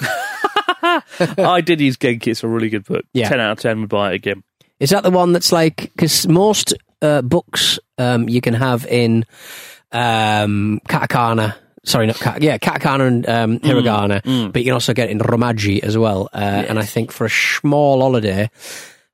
I 0.84 1.62
did 1.66 1.80
use 1.80 1.96
Genki. 1.96 2.28
It's 2.28 2.44
a 2.44 2.50
really 2.50 2.70
good 2.70 2.84
book. 2.84 3.06
Yeah. 3.14 3.30
10 3.30 3.40
out 3.40 3.52
of 3.54 3.60
10 3.60 3.80
would 3.80 3.90
buy 3.90 4.12
it 4.12 4.16
again. 4.16 4.44
Is 4.82 4.90
that 4.90 5.04
the 5.04 5.12
one 5.12 5.32
that's 5.32 5.54
like 5.54 5.94
because 5.96 6.28
most 6.28 6.74
uh, 7.02 7.22
books 7.22 7.80
um, 7.98 8.28
you 8.28 8.42
can 8.42 8.54
have 8.54 8.86
in 8.88 9.26
um, 9.96 10.80
katakana? 10.88 11.56
Sorry, 11.86 12.08
not 12.08 12.18
kata, 12.20 12.42
yeah, 12.44 12.58
katakana 12.58 13.08
and 13.08 13.30
um, 13.30 13.60
hiragana, 13.60 14.52
but 14.52 14.60
you 14.62 14.66
can 14.66 14.74
also 14.74 14.94
get 14.94 15.10
in 15.10 15.20
romaji 15.20 15.84
as 15.84 15.96
well. 15.98 16.30
Uh, 16.34 16.66
And 16.68 16.80
I 16.80 16.84
think 16.86 17.12
for 17.12 17.26
a 17.26 17.30
small 17.30 18.02
holiday, 18.02 18.50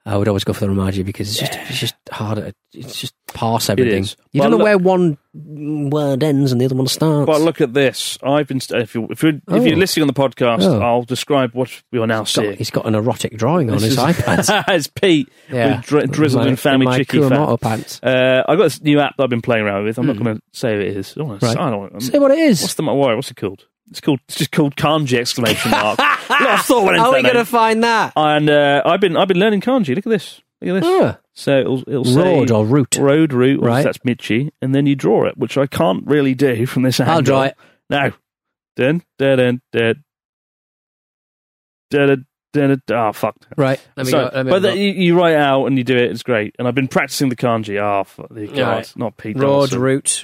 I 0.06 0.16
would 0.18 0.28
always 0.28 0.44
go 0.46 0.54
for 0.54 0.66
the 0.66 0.72
romaji 0.72 1.04
because 1.06 1.30
it's 1.30 1.40
just 1.40 1.60
it's 1.70 1.80
just 1.80 1.96
harder. 2.22 2.52
It's 2.74 3.00
just 3.02 3.14
parse 3.34 3.70
everything. 3.70 4.06
You 4.32 4.42
don't 4.42 4.52
know 4.52 4.58
look- 4.58 4.64
where 4.66 4.78
one 4.78 5.18
word 5.34 6.24
ends 6.24 6.52
and 6.52 6.60
the 6.62 6.66
other 6.66 6.76
one 6.76 6.88
starts. 6.88 7.26
But 7.26 7.42
look 7.42 7.62
at 7.62 7.74
this. 7.74 8.18
I've 8.24 8.48
been. 8.48 8.60
st- 8.60 8.82
If 8.84 8.96
you're, 8.96 9.12
if 9.12 9.22
you're, 9.24 9.34
if 9.34 9.42
you're 9.66 9.76
Oh. 9.76 9.78
listening 9.78 10.04
on 10.04 10.08
the 10.08 10.14
podcast, 10.14 10.62
Oh. 10.64 10.80
I'll 10.82 11.04
describe 11.04 11.52
what 11.54 11.70
we 11.92 12.00
are 12.00 12.08
now 12.08 12.24
He's 12.24 12.36
got, 12.36 12.42
seeing. 12.44 12.58
he's 12.58 12.70
got 12.72 12.86
an 12.86 12.96
erotic 12.96 13.38
drawing 13.38 13.70
on 13.70 13.76
This 13.78 13.84
his 13.86 13.94
is- 13.94 14.00
iPad. 14.00 14.64
it's 14.70 14.88
Pete 14.88 15.30
Yeah. 15.52 15.78
with 15.78 15.86
dri- 15.86 16.08
drizzled 16.08 16.48
in 16.48 16.56
family 16.56 16.86
my 16.86 16.98
chicky 16.98 17.22
fat. 17.28 17.60
pants. 17.62 18.00
Uh, 18.04 18.44
I've 18.48 18.58
got 18.58 18.64
this 18.66 18.82
new 18.82 19.00
app 19.00 19.18
that 19.18 19.24
I've 19.24 19.30
been 19.30 19.42
playing 19.42 19.66
around 19.66 19.86
with. 19.86 19.98
I'm 19.98 20.08
not 20.08 20.18
going 20.18 20.36
to 20.38 20.42
say 20.54 20.74
who 20.76 20.82
it 20.82 20.98
is. 20.98 21.14
I 21.16 21.20
don't 21.20 21.28
Hmm. 21.28 21.46
Right. 21.46 21.54
say- 21.54 21.60
I 21.60 21.70
don't 21.70 21.80
wanna- 21.80 22.02
Say 22.02 22.20
what 22.20 22.32
it 22.32 22.40
is. 22.40 22.62
What's 22.62 22.74
the 22.76 22.84
why? 22.84 23.14
What's 23.14 23.32
it 23.32 23.38
called? 23.38 23.66
It's 23.90 24.00
called. 24.00 24.20
It's 24.30 24.38
just 24.38 24.52
called 24.52 24.78
kanji 24.78 25.18
exclamation 25.20 25.72
mark. 25.72 26.00
Look, 26.00 26.08
I 26.30 26.58
thought 26.60 26.96
How 26.98 27.12
are 27.12 27.14
we 27.16 27.24
going 27.24 27.36
to 27.36 27.44
find 27.44 27.84
that? 27.84 28.14
And 28.16 28.50
uh, 28.50 28.82
I've 28.86 29.02
been 29.02 29.18
I've 29.18 29.28
been 29.28 29.40
learning 29.40 29.60
kanji. 29.60 29.90
Look 29.96 30.06
at 30.06 30.10
this. 30.10 30.40
Look 30.62 30.78
at 30.78 30.82
this. 30.84 30.90
Ah. 31.04 31.18
So 31.34 31.60
it'll, 31.60 31.80
it'll 31.88 32.06
say 32.06 32.16
Road 32.22 32.52
or 32.52 32.66
route? 32.66 32.98
road 32.98 33.32
route. 33.34 33.62
Right. 33.62 33.68
Right. 33.70 33.84
That's 33.84 34.00
Michi, 34.00 34.52
and 34.62 34.76
then 34.76 34.86
you 34.86 34.96
draw 34.96 35.26
it, 35.28 35.38
which 35.38 35.58
I 35.58 35.66
can't 35.66 36.06
really 36.06 36.34
do 36.34 36.66
from 36.68 36.84
this 36.84 37.00
angle. 37.00 37.16
I'll 37.16 37.22
draw 37.22 37.44
it. 37.44 37.56
No. 37.90 38.12
Dun 38.76 39.02
dun 39.18 39.38
dun 39.38 39.62
dun. 39.72 40.04
Dun 41.90 42.08
dun 42.08 42.26
dun. 42.54 42.82
dun. 42.88 42.98
Oh 42.98 43.12
fuck. 43.14 43.36
Right. 43.58 43.80
Let 43.98 44.06
me 44.06 44.12
So- 44.12 44.30
go. 44.30 44.36
Let 44.36 44.46
me 44.46 44.50
but 44.52 44.56
go. 44.62 44.68
then 44.70 44.78
you, 44.78 44.92
you 44.92 45.18
write 45.18 45.36
out 45.36 45.66
and 45.66 45.78
you 45.78 45.84
do 45.84 45.96
it. 45.98 46.12
It's 46.12 46.24
great. 46.24 46.56
And 46.60 46.68
I've 46.68 46.76
been 46.76 46.88
practicing 46.88 47.30
the 47.30 47.36
kanji. 47.36 47.80
Oh, 47.80 48.04
fuck, 48.04 48.28
the 48.30 48.48
God, 48.48 48.58
Right. 48.60 48.94
not 48.96 49.18
Pete. 49.18 49.38
road 49.38 49.74
route. 49.74 50.24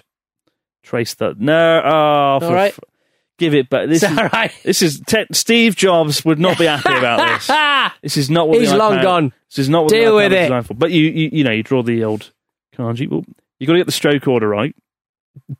Trace 0.83 1.13
that. 1.15 1.39
No. 1.39 1.81
Oh, 1.83 2.39
for 2.39 2.45
All 2.47 2.53
right. 2.53 2.71
f- 2.73 2.79
give 3.37 3.53
it. 3.53 3.69
But 3.69 3.89
this 3.89 4.03
is 4.03 4.17
all 4.17 4.29
right. 4.33 4.51
this 4.63 4.81
is 4.81 4.99
te- 5.01 5.25
Steve 5.31 5.75
Jobs 5.75 6.23
would 6.25 6.39
not 6.39 6.57
be 6.57 6.65
happy 6.65 6.93
about 6.97 7.17
this. 7.39 7.49
This 8.01 8.17
is 8.17 8.29
not 8.29 8.47
what 8.49 8.59
He's 8.59 8.71
the 8.71 8.77
long 8.77 8.93
iPad- 8.97 9.01
gone. 9.03 9.33
This 9.49 9.59
is 9.59 9.69
not 9.69 9.83
what 9.83 9.91
Deal 9.91 10.15
the 10.17 10.23
iPad 10.23 10.23
with 10.23 10.31
was 10.31 10.37
it. 10.37 10.41
designed 10.43 10.67
for. 10.67 10.73
But 10.73 10.91
you, 10.91 11.03
you, 11.05 11.29
you 11.33 11.43
know, 11.43 11.51
you 11.51 11.63
draw 11.63 11.81
the 11.83 12.03
old 12.03 12.31
kanji. 12.75 13.09
Well, 13.09 13.23
you 13.59 13.65
got 13.67 13.73
to 13.73 13.79
get 13.79 13.85
the 13.85 13.91
stroke 13.93 14.27
order 14.27 14.47
right. 14.47 14.75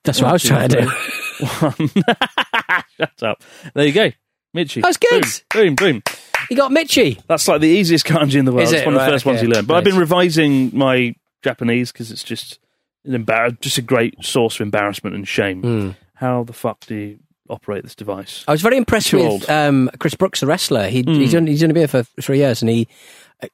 That's 0.03 0.21
what 0.21 0.29
I 0.29 0.33
was 0.33 0.43
trying 0.43 0.69
to 0.69 0.81
do. 0.81 0.87
One. 1.59 1.89
Shut 2.97 3.23
up. 3.23 3.43
There 3.73 3.85
you 3.85 3.93
go, 3.93 4.11
Mitchie. 4.55 4.81
That's 4.81 4.97
good. 4.97 5.23
Boom, 5.53 5.75
boom, 5.75 5.99
boom. 5.99 6.03
You 6.49 6.57
got 6.57 6.71
Mitchie. 6.71 7.21
That's 7.27 7.47
like 7.47 7.61
the 7.61 7.67
easiest 7.67 8.05
kanji 8.05 8.35
in 8.35 8.45
the 8.45 8.51
world. 8.51 8.63
Is 8.63 8.73
It's 8.73 8.81
it? 8.81 8.85
one 8.85 8.95
of 8.95 9.01
the 9.01 9.07
first 9.07 9.25
ones 9.25 9.37
okay. 9.39 9.47
you 9.47 9.53
learn. 9.53 9.65
But 9.65 9.75
I've 9.75 9.83
Nice. 9.85 9.93
been 9.93 9.99
revising 9.99 10.77
my 10.77 11.15
Japanese 11.43 11.91
because 11.91 12.11
it's 12.11 12.23
just 12.23 12.59
an 13.05 13.23
embar- 13.23 13.59
just 13.61 13.77
a 13.77 13.81
great 13.81 14.23
source 14.23 14.55
of 14.55 14.61
embarrassment 14.61 15.15
and 15.15 15.27
shame. 15.27 15.61
Hmm. 15.61 15.89
How 16.15 16.43
the 16.43 16.53
fuck 16.53 16.79
do 16.87 16.95
you 16.95 17.19
operate 17.49 17.83
this 17.83 17.95
device? 17.95 18.43
I 18.47 18.51
was 18.51 18.61
very 18.61 18.77
impressed 18.77 19.07
Too 19.09 19.17
with 19.17 19.49
um, 19.49 19.89
Chris 19.99 20.15
Brookes, 20.15 20.39
the 20.41 20.47
wrestler. 20.47 20.87
He, 20.89 21.03
He's 21.05 21.33
only 21.35 21.51
he's 21.51 21.63
only 21.63 21.73
been 21.73 21.81
here 21.87 21.87
for 21.87 22.03
three 22.21 22.37
years, 22.39 22.61
and 22.61 22.69
he, 22.69 22.87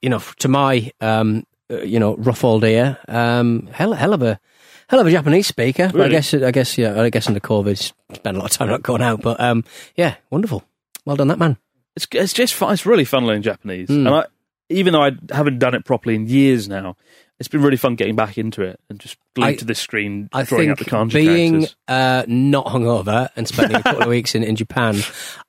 you 0.02 0.10
know, 0.10 0.20
to 0.40 0.48
my 0.48 0.92
um, 1.02 1.46
uh, 1.72 1.82
you 1.82 2.00
know 2.00 2.16
rough 2.18 2.44
old 2.44 2.64
ear, 2.64 2.98
um, 3.08 3.68
hell 3.72 3.94
hell 3.94 4.14
of 4.14 4.22
a 4.22 4.40
hell 4.88 5.00
of 5.00 5.08
a 5.08 5.12
Japanese 5.12 5.48
speaker. 5.48 5.90
But 5.92 6.02
I 6.02 6.10
guess 6.10 6.34
I 6.34 6.52
guess 6.52 6.78
yeah, 6.78 7.02
I 7.02 7.10
guess 7.10 7.28
under 7.28 7.40
COVID, 7.40 7.78
spent 7.78 8.38
a 8.38 8.40
lot 8.40 8.52
of 8.52 8.58
time 8.58 8.68
not 8.70 8.84
going 8.84 9.02
out. 9.02 9.22
But 9.22 9.40
um, 9.40 9.64
yeah, 9.96 10.16
wonderful. 10.30 10.64
Well 11.06 11.16
done, 11.16 11.28
that 11.30 11.40
man. 11.40 11.58
It's 11.96 12.08
it's 12.12 12.34
just 12.34 12.54
fun. 12.54 12.74
It's 12.74 12.86
really 12.86 13.06
fun 13.06 13.26
learning 13.26 13.44
Japanese, 13.44 13.88
Hmm. 13.90 14.08
and 14.08 14.16
I 14.16 14.26
even 14.70 14.94
though 14.94 15.04
I 15.04 15.12
haven't 15.32 15.60
done 15.60 15.76
it 15.76 15.86
properly 15.86 16.16
in 16.16 16.28
years 16.28 16.68
now, 16.68 16.96
it's 17.44 17.50
been 17.50 17.62
really 17.62 17.76
fun 17.78 17.96
getting 17.96 18.16
back 18.16 18.38
into 18.38 18.62
it 18.62 18.80
and 18.90 19.00
just 19.00 19.18
glued 19.36 19.46
I- 19.48 19.56
to 19.56 19.66
this 19.66 19.80
screen, 19.80 20.30
I 20.32 20.44
drawing 20.44 20.70
out 20.70 20.78
the 20.80 20.86
kanji 20.86 21.12
being 21.14 21.52
characters. 21.52 21.76
uh, 21.90 22.24
not 22.28 22.68
hungover 22.68 23.30
and 23.36 23.48
spending 23.48 23.76
a 23.78 23.84
couple 23.84 24.04
of 24.04 24.08
weeks 24.18 24.34
in, 24.34 24.44
in 24.44 24.56
Japan, 24.56 24.96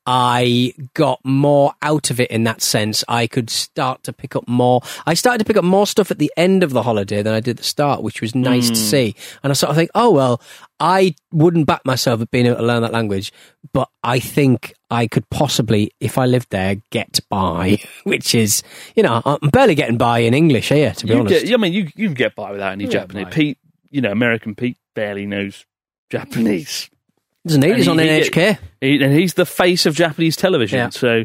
I 0.07 0.75
got 0.95 1.21
more 1.25 1.73
out 1.81 2.11
of 2.11 2.21
it 2.21 2.31
in 2.31 2.45
that 2.45 2.61
sense. 2.63 3.05
I 3.09 3.27
could 3.27 3.49
start 3.49 4.03
to 4.05 4.13
pick 4.13 4.37
up 4.37 4.47
more. 4.49 4.83
I 5.07 5.15
started 5.15 5.39
to 5.39 5.45
pick 5.45 5.57
up 5.57 5.65
more 5.65 5.87
stuff 5.87 6.11
at 6.11 6.19
the 6.19 6.33
end 6.37 6.63
of 6.63 6.73
the 6.73 6.83
holiday 6.83 7.23
than 7.23 7.33
I 7.33 7.41
did 7.41 7.53
at 7.53 7.57
the 7.59 7.65
start, 7.65 8.03
which 8.03 8.21
was 8.21 8.35
nice 8.35 8.69
Hmm. 8.69 8.75
to 8.75 8.81
see. 8.81 9.15
And 9.43 9.51
I 9.51 9.55
sort 9.55 9.71
of 9.71 9.77
think, 9.77 9.91
oh 9.95 10.11
well, 10.11 10.43
I 10.81 11.15
wouldn't 11.33 11.67
back 11.67 11.87
myself 11.87 12.21
at 12.21 12.31
being 12.31 12.47
able 12.47 12.57
to 12.57 12.63
learn 12.65 12.83
that 12.83 12.93
language, 12.93 13.33
but 13.73 13.89
I 14.03 14.19
think 14.19 14.75
I 14.91 15.07
could 15.07 15.29
possibly, 15.31 15.91
if 16.01 16.19
I 16.19 16.27
lived 16.27 16.51
there, 16.51 16.77
get 16.91 17.21
by. 17.31 17.79
Which 18.05 18.35
is, 18.35 18.63
you 18.95 19.03
know, 19.03 19.23
I'm 19.25 19.49
barely 19.51 19.75
getting 19.75 19.97
by 19.97 20.19
in 20.19 20.35
English 20.35 20.69
here, 20.69 20.93
to 20.93 21.07
be 21.07 21.15
You 21.15 21.21
honest. 21.21 21.45
get, 21.47 21.55
I 21.55 21.57
mean, 21.57 21.73
you 21.73 21.84
you 21.97 22.07
can 22.09 22.15
get 22.15 22.35
by 22.35 22.51
without 22.53 22.73
any 22.73 22.85
You 22.85 22.91
get 22.91 23.01
Japanese. 23.09 23.25
by. 23.25 23.31
Pete, 23.31 23.59
you 23.91 24.01
know, 24.01 24.11
American 24.13 24.55
Pete 24.55 24.77
barely 24.95 25.27
knows 25.27 25.65
Japanese. 26.11 26.89
Doesn't 27.47 27.63
he? 27.63 27.69
And 27.71 27.77
He's 27.77 27.85
he- 27.87 27.91
on 27.91 27.99
he 27.99 28.07
NHK. 28.07 28.59
He, 28.81 29.03
and 29.05 29.13
he's 29.13 29.35
the 29.35 29.47
face 29.47 29.87
of 29.87 29.95
Japanese 29.95 30.37
television, 30.37 30.79
Yeah. 30.79 30.89
so 30.91 31.25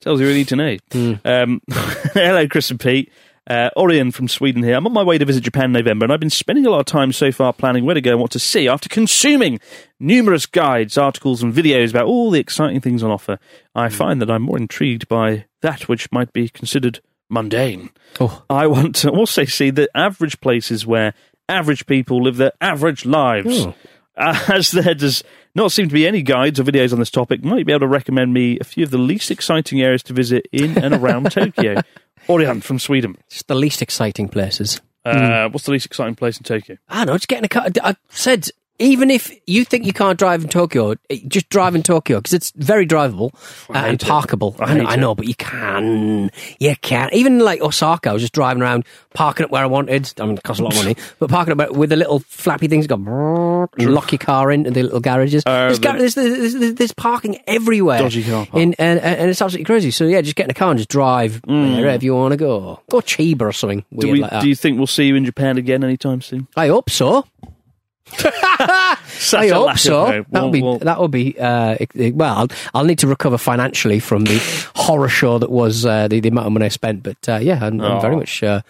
tells 0.00 0.20
you 0.20 0.26
what 0.26 0.32
you 0.32 0.38
need 0.38 0.48
to 0.48 0.56
know. 0.56 0.76
Hmm. 0.92 1.12
Um, 1.24 1.60
hello, 2.14 2.46
Chris 2.48 2.70
and 2.70 2.80
Pete. 2.80 3.10
Uh, 3.50 3.70
Orion 3.78 4.10
from 4.12 4.28
Sweden 4.28 4.62
here. 4.62 4.74
I'm 4.76 4.84
on 4.86 4.92
my 4.92 5.02
way 5.02 5.16
to 5.16 5.24
visit 5.24 5.42
Japan 5.42 5.66
in 5.66 5.72
November, 5.72 6.04
and 6.04 6.12
I've 6.12 6.20
been 6.20 6.28
spending 6.28 6.66
a 6.66 6.70
lot 6.70 6.80
of 6.80 6.86
time 6.86 7.12
so 7.12 7.32
far 7.32 7.54
planning 7.54 7.86
where 7.86 7.94
to 7.94 8.00
go 8.02 8.10
and 8.10 8.20
what 8.20 8.30
to 8.32 8.38
see. 8.38 8.68
After 8.68 8.90
consuming 8.90 9.58
numerous 9.98 10.44
guides, 10.44 10.98
articles, 10.98 11.42
and 11.42 11.52
videos 11.54 11.88
about 11.90 12.04
all 12.04 12.30
the 12.30 12.40
exciting 12.40 12.80
things 12.82 13.02
on 13.02 13.10
offer, 13.10 13.38
Hmm. 13.74 13.78
I 13.80 13.88
find 13.88 14.20
that 14.20 14.30
I'm 14.30 14.42
more 14.42 14.58
intrigued 14.58 15.08
by 15.08 15.46
that 15.62 15.88
which 15.88 16.12
might 16.12 16.32
be 16.34 16.48
considered 16.50 17.00
mundane. 17.28 17.90
Oh. 18.20 18.42
I 18.48 18.66
want 18.66 18.94
to 18.96 19.10
also 19.10 19.44
see 19.44 19.70
the 19.70 19.88
average 19.94 20.40
places 20.40 20.86
where 20.86 21.14
average 21.48 21.86
people 21.86 22.22
live 22.22 22.36
their 22.36 22.52
average 22.60 23.04
lives. 23.06 23.66
Oh. 23.66 23.74
As 24.20 24.72
there 24.72 24.94
does 24.94 25.22
not 25.54 25.70
seem 25.70 25.86
to 25.88 25.94
be 25.94 26.04
any 26.06 26.22
guides 26.22 26.58
or 26.58 26.64
videos 26.64 26.92
on 26.92 26.98
this 26.98 27.10
topic, 27.10 27.44
might 27.44 27.58
you 27.60 27.64
be 27.64 27.72
able 27.72 27.80
to 27.80 27.86
recommend 27.86 28.34
me 28.34 28.58
a 28.60 28.64
few 28.64 28.82
of 28.82 28.90
the 28.90 28.98
least 28.98 29.30
exciting 29.30 29.80
areas 29.80 30.02
to 30.04 30.12
visit 30.12 30.46
in 30.50 30.76
and 30.76 30.92
around 30.92 31.30
Tokyo. 31.30 31.80
Orion 32.28 32.60
from 32.60 32.80
Sweden. 32.80 33.16
Just 33.30 33.46
the 33.46 33.54
least 33.54 33.80
exciting 33.80 34.28
places. 34.28 34.80
Uh, 35.04 35.48
What's 35.48 35.66
the 35.66 35.70
least 35.72 35.86
exciting 35.86 36.16
place 36.16 36.36
in 36.36 36.42
Tokyo? 36.42 36.76
I 36.88 36.98
don't 37.04 37.06
know, 37.06 37.14
just 37.14 37.28
getting 37.28 37.44
a 37.44 37.48
car. 37.48 37.68
I 37.82 37.94
said, 38.08 38.48
even 38.78 39.10
if 39.10 39.32
you 39.46 39.64
think 39.64 39.86
you 39.86 39.92
can't 39.92 40.18
drive 40.18 40.42
in 40.42 40.48
Tokyo, 40.48 40.94
eh, 41.10 41.18
just 41.26 41.48
drive 41.48 41.74
in 41.74 41.82
Tokyo 41.82 42.18
because 42.18 42.32
it's 42.32 42.52
very 42.56 42.86
drivable 42.86 43.34
uh, 43.70 43.78
and 43.78 43.98
parkable. 44.00 44.54
I 44.58 44.64
I, 44.72 44.74
know, 44.74 44.84
I 44.86 44.96
know, 44.96 45.14
but 45.14 45.26
you 45.26 45.34
can. 45.34 46.30
You 46.58 46.76
can. 46.80 47.10
Even 47.12 47.40
like 47.40 47.60
Osaka, 47.60 48.10
I 48.10 48.12
was 48.12 48.22
just 48.22 48.34
driving 48.34 48.62
around, 48.62 48.84
parking 49.14 49.44
up 49.44 49.50
where 49.50 49.62
I 49.62 49.66
wanted. 49.66 50.12
I 50.20 50.26
mean, 50.26 50.36
it 50.36 50.42
costs 50.42 50.60
a 50.60 50.64
lot 50.64 50.74
of 50.74 50.78
money, 50.84 50.96
but 51.18 51.30
parking 51.30 51.58
up 51.60 51.72
with 51.72 51.90
the 51.90 51.96
little 51.96 52.20
flappy 52.20 52.68
things 52.68 52.86
go 52.86 52.96
lock 52.96 54.12
your 54.12 54.18
car 54.18 54.50
in, 54.52 54.66
and 54.66 54.74
the 54.76 54.82
little 54.84 55.00
garages. 55.00 55.42
Uh, 55.46 55.66
there's, 55.66 55.78
gar- 55.78 55.94
the- 55.94 55.98
there's, 55.98 56.14
there's, 56.14 56.74
there's, 56.74 56.92
parking 56.92 57.38
everywhere. 57.46 57.98
Dodgy 57.98 58.22
car 58.24 58.46
park. 58.46 58.62
In, 58.62 58.74
and, 58.78 59.00
and 59.00 59.30
it's 59.30 59.42
absolutely 59.42 59.64
crazy. 59.64 59.90
So 59.90 60.04
yeah, 60.04 60.20
just 60.20 60.36
get 60.36 60.44
in 60.44 60.50
a 60.50 60.54
car 60.54 60.70
and 60.70 60.78
just 60.78 60.88
drive 60.88 61.40
Mm. 61.48 61.76
wherever 61.78 62.04
you 62.04 62.14
want 62.14 62.32
to 62.32 62.36
go. 62.36 62.80
Go 62.90 63.00
Chiba 63.00 63.42
or 63.42 63.52
something 63.52 63.84
Do, 63.96 64.10
we, 64.10 64.20
like 64.20 64.40
do 64.42 64.48
you 64.48 64.54
think 64.54 64.76
we'll 64.78 64.86
see 64.86 65.04
you 65.04 65.14
in 65.16 65.24
Japan 65.24 65.56
again 65.56 65.82
anytime 65.84 66.20
soon? 66.20 66.46
I 66.56 66.68
hope 66.68 66.90
so. 66.90 67.24
Such 68.16 69.34
I 69.40 69.44
a 69.46 69.54
hope 69.54 69.78
so. 69.78 70.24
That 70.30 70.42
would 70.44 70.52
be 70.52 70.62
well, 70.62 70.78
that 70.78 71.00
would 71.00 71.10
be 71.10 71.38
uh, 71.38 71.76
it- 71.80 72.14
well. 72.14 72.34
I'll, 72.34 72.48
I'll 72.74 72.84
need 72.84 72.98
to 73.00 73.06
recover 73.06 73.38
financially 73.38 74.00
from 74.00 74.24
the 74.24 74.38
horror 74.74 75.08
show 75.08 75.38
that 75.38 75.50
was 75.50 75.84
uh, 75.84 76.08
the, 76.08 76.20
the 76.20 76.28
amount 76.28 76.46
of 76.46 76.52
money 76.52 76.66
I 76.66 76.68
spent. 76.68 77.02
But 77.02 77.28
uh, 77.28 77.36
yeah, 77.42 77.58
I'm, 77.62 77.80
I'm 77.80 78.00
very 78.00 78.16
much 78.16 78.42
uh, 78.42 78.62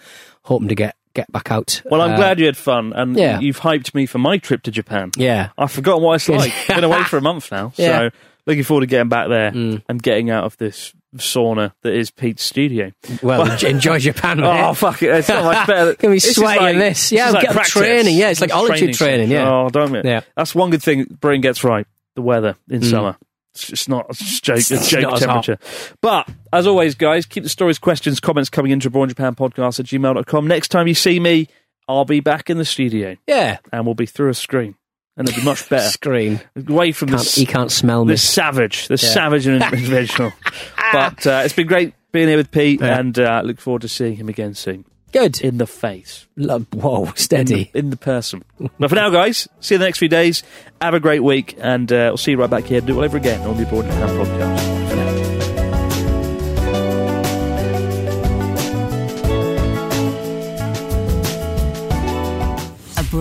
hoping 0.43 0.67
to 0.69 0.75
get 0.75 0.95
get 1.13 1.31
back 1.31 1.51
out. 1.51 1.81
well, 1.85 2.01
I'm 2.01 2.11
Uh, 2.13 2.17
glad 2.17 2.39
you 2.39 2.45
had 2.45 2.57
fun, 2.57 2.93
and 2.93 3.17
yeah. 3.17 3.39
you've 3.39 3.59
hyped 3.59 3.93
me 3.95 4.05
for 4.05 4.19
my 4.19 4.37
trip 4.37 4.63
to 4.63 4.71
Japan. 4.71 5.11
Yeah, 5.17 5.49
I've 5.57 5.71
forgotten 5.71 6.03
what 6.03 6.15
it's 6.15 6.29
like. 6.29 6.53
Been 6.67 6.83
away 6.83 7.03
for 7.03 7.17
a 7.17 7.21
month 7.21 7.51
now, 7.51 7.73
Yeah. 7.77 7.99
Mm. 8.09 8.11
so 8.11 8.17
looking 8.45 8.63
forward 8.63 8.81
to 8.81 8.87
getting 8.87 9.09
back 9.09 9.27
there 9.27 9.47
and 9.49 10.01
getting 10.03 10.29
out 10.29 10.43
of 10.45 10.57
this 10.57 10.93
sauna 11.17 11.73
that 11.81 11.93
is 11.93 12.11
Pete's 12.11 12.43
studio. 12.43 12.91
well, 13.21 13.49
en- 13.49 13.65
enjoy 13.65 13.99
Japan. 13.99 14.39
Oh 14.49 14.73
fuck 14.73 15.01
it! 15.01 15.09
It's 15.09 15.29
not 15.29 15.43
much 15.43 15.67
better. 15.67 15.95
Be 16.01 16.07
This 16.07 16.35
sweating 16.35 16.63
like- 16.63 16.77
this. 16.77 17.11
Yeah, 17.11 17.31
like 17.31 17.43
get 17.43 17.51
practice. 17.51 17.73
training. 17.73 18.17
Yeah, 18.17 18.29
it's 18.29 18.41
like 18.41 18.51
altitude 18.51 18.93
training, 18.93 19.31
yeah. 19.31 19.49
Oh, 19.49 19.69
don't 19.69 19.95
it? 19.95 20.05
Yeah. 20.05 20.21
That's 20.35 20.53
one 20.53 20.69
good 20.69 20.83
thing 20.83 21.05
Brain 21.05 21.41
gets 21.41 21.63
right: 21.63 21.85
the 22.15 22.21
weather 22.21 22.55
in 22.69 22.81
mm. 22.81 22.89
summer. 22.89 23.17
It's 23.55 23.67
just 23.67 23.89
not 23.89 24.05
it's 24.09 24.39
joke, 24.41 24.57
it's 24.57 24.89
joke 24.89 25.01
not 25.01 25.13
as 25.13 25.19
temperature. 25.19 25.57
But 26.01 26.29
as 26.53 26.67
always, 26.67 26.95
guys, 26.95 27.25
keep 27.25 27.43
the 27.43 27.49
stories, 27.49 27.79
questions, 27.79 28.19
comments 28.19 28.49
coming 28.49 28.71
into 28.71 28.89
Born 28.89 29.09
Japan 29.09 29.35
Podcast 29.35 29.79
at 29.79 29.87
gmail.com. 29.87 30.47
Next 30.47 30.69
time 30.69 30.87
you 30.87 30.93
see 30.93 31.19
me, 31.19 31.47
I'll 31.87 32.05
be 32.05 32.19
back 32.19 32.51
in 32.51 32.57
the 32.57 32.65
studio 32.65 33.17
yeah. 33.27 33.57
and 33.73 33.85
we'll 33.85 33.95
be 33.95 34.05
through 34.05 34.29
a 34.29 34.35
screen. 34.35 34.75
And 35.19 35.27
it'll 35.29 35.41
be 35.41 35.45
much 35.45 35.69
better. 35.69 35.87
Screen. 35.89 36.39
Away 36.67 36.91
from 36.93 37.09
Can't, 37.09 37.19
this, 37.19 37.35
he 37.35 37.45
can't 37.45 37.71
smell 37.71 38.05
me. 38.05 38.13
this 38.13 38.27
savage, 38.27 38.87
this 38.87 39.03
Yeah. 39.03 39.09
savage 39.09 39.45
individual. 39.47 40.31
but 40.93 41.27
uh, 41.27 41.41
it's 41.45 41.53
been 41.53 41.67
great 41.67 41.93
being 42.11 42.27
here 42.29 42.37
with 42.37 42.49
Pete 42.49 42.79
Yeah. 42.81 42.97
and 42.99 43.19
uh, 43.19 43.41
look 43.43 43.59
forward 43.59 43.81
to 43.83 43.87
seeing 43.89 44.15
him 44.15 44.29
again 44.29 44.53
soon. 44.55 44.85
Good. 45.11 45.41
In 45.41 45.57
the 45.57 45.67
face. 45.67 46.25
Lo- 46.37 46.65
Whoa, 46.73 47.05
In 47.05 47.15
steady. 47.15 47.69
the, 47.73 47.79
in 47.79 47.89
the 47.89 47.97
person. 47.97 48.43
but 48.79 48.89
for 48.89 48.95
now, 48.95 49.09
guys, 49.09 49.47
see 49.59 49.73
you 49.73 49.77
in 49.77 49.81
the 49.81 49.87
next 49.87 49.97
few 49.99 50.07
days. 50.07 50.41
Have 50.81 50.93
a 50.93 50.99
great 50.99 51.23
week, 51.23 51.55
and 51.59 51.91
uh, 51.91 52.09
we'll 52.11 52.17
see 52.17 52.31
you 52.31 52.37
right 52.37 52.49
back 52.49 52.63
here. 52.65 52.79
Do 52.79 52.93
it 52.93 52.97
all 52.97 53.03
over 53.03 53.17
again 53.17 53.41
on 53.47 53.57
the 53.57 53.63
Abroad 53.63 53.85
in 53.85 53.91
podcast. 53.91 54.68